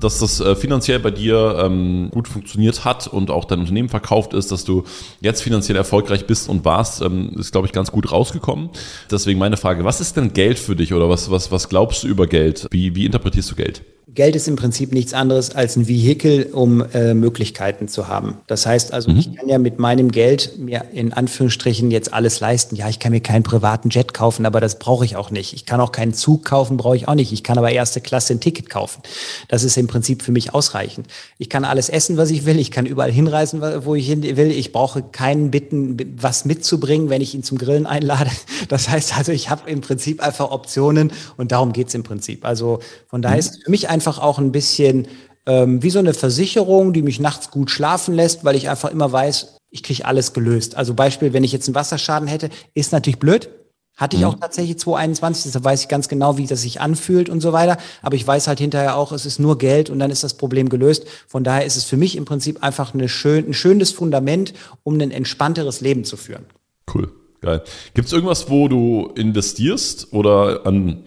Dass 0.00 0.18
das 0.18 0.40
äh, 0.40 0.56
finanziell 0.56 0.98
bei 0.98 1.10
dir 1.10 1.58
ähm, 1.62 2.10
gut 2.10 2.28
funktioniert 2.28 2.84
hat 2.84 3.06
und 3.06 3.30
auch 3.30 3.44
dein 3.44 3.60
Unternehmen 3.60 3.88
verkauft 3.88 4.34
ist, 4.34 4.50
dass 4.50 4.64
du 4.64 4.84
jetzt 5.20 5.42
finanziell 5.42 5.76
erfolgreich 5.76 6.26
bist 6.26 6.48
und 6.48 6.64
warst, 6.64 7.02
ähm, 7.02 7.36
ist, 7.38 7.52
glaube 7.52 7.66
ich, 7.66 7.72
ganz 7.72 7.92
gut 7.92 8.10
rausgekommen. 8.10 8.70
Deswegen 9.10 9.38
meine 9.38 9.56
Frage, 9.56 9.84
was 9.84 10.00
ist 10.00 10.16
denn 10.16 10.32
Geld 10.32 10.58
für 10.58 10.76
dich 10.76 10.92
oder 10.94 11.08
was, 11.08 11.30
was, 11.30 11.52
was 11.52 11.68
glaubst 11.68 12.02
du 12.02 12.08
über 12.08 12.26
Geld? 12.26 12.66
Wie, 12.70 12.94
wie 12.94 13.06
interpretierst 13.06 13.50
du 13.50 13.54
Geld? 13.54 13.82
Geld 14.14 14.34
ist 14.34 14.48
im 14.48 14.56
Prinzip 14.56 14.92
nichts 14.92 15.14
anderes 15.14 15.54
als 15.54 15.76
ein 15.76 15.86
Vehikel, 15.86 16.48
um 16.52 16.84
äh, 16.92 17.14
Möglichkeiten 17.14 17.86
zu 17.86 18.08
haben. 18.08 18.38
Das 18.46 18.66
heißt 18.66 18.92
also, 18.92 19.10
ich 19.10 19.36
kann 19.36 19.48
ja 19.48 19.58
mit 19.58 19.78
meinem 19.78 20.10
Geld 20.10 20.58
mir 20.58 20.86
in 20.92 21.12
Anführungsstrichen 21.12 21.90
jetzt 21.90 22.12
alles 22.12 22.40
leisten. 22.40 22.74
Ja, 22.74 22.88
ich 22.88 22.98
kann 22.98 23.12
mir 23.12 23.20
keinen 23.20 23.44
privaten 23.44 23.88
Jet 23.90 24.12
kaufen, 24.12 24.46
aber 24.46 24.60
das 24.60 24.78
brauche 24.78 25.04
ich 25.04 25.16
auch 25.16 25.30
nicht. 25.30 25.52
Ich 25.52 25.64
kann 25.64 25.80
auch 25.80 25.92
keinen 25.92 26.12
Zug 26.12 26.44
kaufen, 26.44 26.76
brauche 26.76 26.96
ich 26.96 27.06
auch 27.06 27.14
nicht. 27.14 27.32
Ich 27.32 27.44
kann 27.44 27.56
aber 27.56 27.70
erste 27.70 28.00
Klasse 28.00 28.34
ein 28.34 28.40
Ticket 28.40 28.68
kaufen. 28.68 29.02
Das 29.48 29.62
ist 29.62 29.76
im 29.76 29.86
Prinzip 29.86 30.22
für 30.22 30.32
mich 30.32 30.54
ausreichend. 30.54 31.06
Ich 31.38 31.48
kann 31.48 31.64
alles 31.64 31.88
essen, 31.88 32.16
was 32.16 32.30
ich 32.30 32.46
will. 32.46 32.58
Ich 32.58 32.70
kann 32.70 32.86
überall 32.86 33.12
hinreisen, 33.12 33.62
wo 33.84 33.94
ich 33.94 34.06
hin 34.06 34.22
will. 34.22 34.50
Ich 34.50 34.72
brauche 34.72 35.02
keinen 35.02 35.50
bitten, 35.50 36.16
was 36.20 36.44
mitzubringen, 36.44 37.10
wenn 37.10 37.22
ich 37.22 37.34
ihn 37.34 37.42
zum 37.42 37.58
Grillen 37.58 37.86
einlade. 37.86 38.30
Das 38.68 38.88
heißt 38.88 39.16
also, 39.16 39.32
ich 39.32 39.50
habe 39.50 39.68
im 39.68 39.80
Prinzip 39.80 40.22
einfach 40.22 40.50
Optionen 40.50 41.12
und 41.36 41.50
darum 41.50 41.72
geht's 41.72 41.94
im 41.94 42.02
Prinzip. 42.02 42.44
Also 42.44 42.80
von 43.08 43.22
daher 43.22 43.38
ist 43.38 43.64
für 43.64 43.70
mich 43.70 43.88
einfach 44.00 44.18
auch 44.18 44.38
ein 44.38 44.50
bisschen 44.50 45.08
ähm, 45.44 45.82
wie 45.82 45.90
so 45.90 45.98
eine 45.98 46.14
Versicherung, 46.14 46.94
die 46.94 47.02
mich 47.02 47.20
nachts 47.20 47.50
gut 47.50 47.70
schlafen 47.70 48.14
lässt, 48.14 48.46
weil 48.46 48.56
ich 48.56 48.70
einfach 48.70 48.90
immer 48.90 49.12
weiß, 49.12 49.58
ich 49.68 49.82
kriege 49.82 50.06
alles 50.06 50.32
gelöst. 50.32 50.74
Also 50.74 50.94
Beispiel, 50.94 51.34
wenn 51.34 51.44
ich 51.44 51.52
jetzt 51.52 51.68
einen 51.68 51.74
Wasserschaden 51.74 52.26
hätte, 52.26 52.48
ist 52.72 52.92
natürlich 52.92 53.18
blöd, 53.18 53.50
Hatte 53.94 54.16
ich 54.16 54.24
auch 54.24 54.36
tatsächlich 54.40 54.78
2021, 54.78 55.44
deshalb 55.44 55.64
weiß 55.66 55.82
ich 55.82 55.88
ganz 55.88 56.08
genau, 56.08 56.38
wie 56.38 56.46
das 56.46 56.62
sich 56.62 56.80
anfühlt 56.80 57.28
und 57.28 57.42
so 57.42 57.52
weiter. 57.52 57.76
Aber 58.00 58.16
ich 58.16 58.26
weiß 58.26 58.48
halt 58.48 58.58
hinterher 58.58 58.96
auch, 58.96 59.12
es 59.12 59.26
ist 59.26 59.38
nur 59.38 59.58
Geld 59.58 59.90
und 59.90 59.98
dann 59.98 60.10
ist 60.10 60.24
das 60.24 60.32
Problem 60.32 60.70
gelöst. 60.70 61.04
Von 61.28 61.44
daher 61.44 61.66
ist 61.66 61.76
es 61.76 61.84
für 61.84 61.98
mich 61.98 62.16
im 62.16 62.24
Prinzip 62.24 62.62
einfach 62.62 62.94
eine 62.94 63.10
schön, 63.10 63.50
ein 63.50 63.52
schönes 63.52 63.90
Fundament, 63.92 64.54
um 64.82 64.98
ein 64.98 65.10
entspannteres 65.10 65.82
Leben 65.82 66.04
zu 66.04 66.16
führen. 66.16 66.46
Cool, 66.94 67.12
geil. 67.42 67.62
Gibt 67.92 68.06
es 68.06 68.14
irgendwas, 68.14 68.48
wo 68.48 68.68
du 68.68 69.12
investierst 69.14 70.14
oder 70.14 70.64
an, 70.64 71.04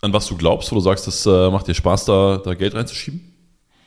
an 0.00 0.12
was 0.12 0.26
du 0.26 0.36
glaubst, 0.36 0.70
wo 0.70 0.76
du 0.76 0.80
sagst, 0.80 1.06
das 1.06 1.26
äh, 1.26 1.50
macht 1.50 1.66
dir 1.66 1.74
Spaß, 1.74 2.04
da, 2.04 2.40
da 2.44 2.54
Geld 2.54 2.74
reinzuschieben? 2.74 3.36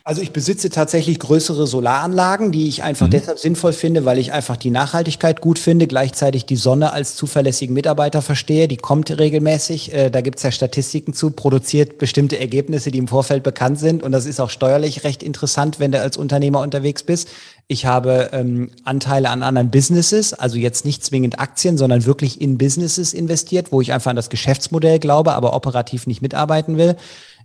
Also 0.09 0.23
ich 0.23 0.31
besitze 0.31 0.71
tatsächlich 0.71 1.19
größere 1.19 1.67
Solaranlagen, 1.67 2.51
die 2.51 2.67
ich 2.67 2.81
einfach 2.81 3.05
mhm. 3.05 3.11
deshalb 3.11 3.37
sinnvoll 3.37 3.73
finde, 3.73 4.05
weil 4.05 4.17
ich 4.17 4.31
einfach 4.31 4.57
die 4.57 4.71
Nachhaltigkeit 4.71 5.39
gut 5.39 5.59
finde, 5.59 5.85
gleichzeitig 5.85 6.47
die 6.47 6.55
Sonne 6.55 6.93
als 6.93 7.15
zuverlässigen 7.15 7.75
Mitarbeiter 7.75 8.23
verstehe. 8.23 8.67
Die 8.67 8.77
kommt 8.77 9.15
regelmäßig, 9.19 9.93
äh, 9.93 10.09
da 10.09 10.21
gibt's 10.21 10.41
ja 10.41 10.51
Statistiken 10.51 11.13
zu, 11.13 11.29
produziert 11.29 11.99
bestimmte 11.99 12.39
Ergebnisse, 12.39 12.89
die 12.89 12.97
im 12.97 13.07
Vorfeld 13.07 13.43
bekannt 13.43 13.77
sind. 13.77 14.01
Und 14.01 14.11
das 14.11 14.25
ist 14.25 14.39
auch 14.39 14.49
steuerlich 14.49 15.03
recht 15.03 15.21
interessant, 15.21 15.79
wenn 15.79 15.91
du 15.91 16.01
als 16.01 16.17
Unternehmer 16.17 16.61
unterwegs 16.61 17.03
bist. 17.03 17.29
Ich 17.71 17.85
habe 17.85 18.31
ähm, 18.33 18.71
Anteile 18.83 19.29
an 19.29 19.43
anderen 19.43 19.69
Businesses, 19.69 20.33
also 20.33 20.57
jetzt 20.57 20.85
nicht 20.85 21.05
zwingend 21.05 21.39
Aktien, 21.39 21.77
sondern 21.77 22.03
wirklich 22.03 22.41
in 22.41 22.57
Businesses 22.57 23.13
investiert, 23.13 23.71
wo 23.71 23.79
ich 23.79 23.93
einfach 23.93 24.09
an 24.09 24.15
das 24.15 24.31
Geschäftsmodell 24.31 24.97
glaube, 24.97 25.33
aber 25.33 25.53
operativ 25.53 26.07
nicht 26.07 26.23
mitarbeiten 26.23 26.77
will. 26.77 26.95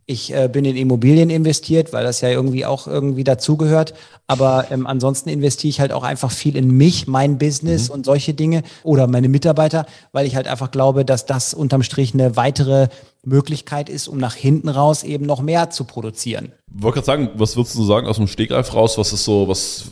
Ich 0.06 0.34
äh, 0.34 0.48
bin 0.48 0.64
in 0.64 0.76
Immobilien 0.76 1.30
investiert, 1.30 1.92
weil 1.92 2.04
das 2.04 2.20
ja 2.20 2.28
irgendwie 2.28 2.66
auch 2.66 2.86
irgendwie 2.86 3.24
dazugehört. 3.24 3.94
Aber 4.26 4.66
ähm, 4.70 4.86
ansonsten 4.86 5.28
investiere 5.28 5.70
ich 5.70 5.80
halt 5.80 5.92
auch 5.92 6.02
einfach 6.02 6.30
viel 6.30 6.56
in 6.56 6.70
mich, 6.70 7.06
mein 7.06 7.38
Business 7.38 7.88
mhm. 7.88 7.94
und 7.94 8.06
solche 8.06 8.34
Dinge 8.34 8.62
oder 8.82 9.06
meine 9.06 9.28
Mitarbeiter, 9.28 9.86
weil 10.12 10.26
ich 10.26 10.36
halt 10.36 10.46
einfach 10.46 10.70
glaube, 10.70 11.04
dass 11.04 11.26
das 11.26 11.54
unterm 11.54 11.82
Strich 11.82 12.14
eine 12.14 12.36
weitere 12.36 12.88
Möglichkeit 13.24 13.88
ist, 13.88 14.08
um 14.08 14.18
nach 14.18 14.34
hinten 14.34 14.68
raus 14.68 15.02
eben 15.02 15.24
noch 15.26 15.40
mehr 15.40 15.70
zu 15.70 15.84
produzieren. 15.84 16.52
Ich 16.74 16.82
wollte 16.82 16.96
gerade 16.96 17.06
sagen, 17.06 17.30
was 17.34 17.56
würdest 17.56 17.74
du 17.76 17.84
sagen 17.84 18.06
aus 18.06 18.16
dem 18.16 18.26
Stegreif 18.26 18.74
raus? 18.74 18.98
Was 18.98 19.12
ist 19.12 19.24
so, 19.24 19.48
was, 19.48 19.90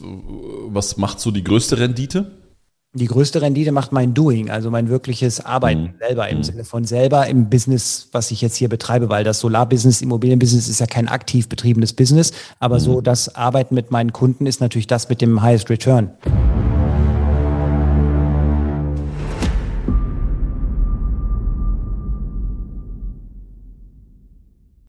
was 0.66 0.96
macht 0.96 1.20
so 1.20 1.30
die 1.30 1.44
größte 1.44 1.78
Rendite? 1.78 2.41
Die 2.94 3.06
größte 3.06 3.40
Rendite 3.40 3.72
macht 3.72 3.92
mein 3.92 4.12
Doing, 4.12 4.50
also 4.50 4.70
mein 4.70 4.88
wirkliches 4.88 5.44
Arbeiten 5.44 5.82
mhm. 5.82 5.94
selber 5.98 6.28
im 6.28 6.38
mhm. 6.38 6.42
Sinne 6.42 6.64
von 6.64 6.84
selber 6.84 7.26
im 7.26 7.48
Business, 7.48 8.08
was 8.12 8.30
ich 8.30 8.42
jetzt 8.42 8.56
hier 8.56 8.68
betreibe, 8.68 9.08
weil 9.08 9.24
das 9.24 9.40
Solarbusiness, 9.40 10.02
Immobilienbusiness 10.02 10.68
ist 10.68 10.80
ja 10.80 10.86
kein 10.86 11.08
aktiv 11.08 11.48
betriebenes 11.48 11.94
Business, 11.94 12.32
aber 12.58 12.76
mhm. 12.76 12.80
so 12.80 13.00
das 13.00 13.34
Arbeiten 13.34 13.74
mit 13.74 13.90
meinen 13.90 14.12
Kunden 14.12 14.46
ist 14.46 14.60
natürlich 14.60 14.86
das 14.86 15.08
mit 15.08 15.22
dem 15.22 15.40
Highest 15.40 15.70
Return. 15.70 16.10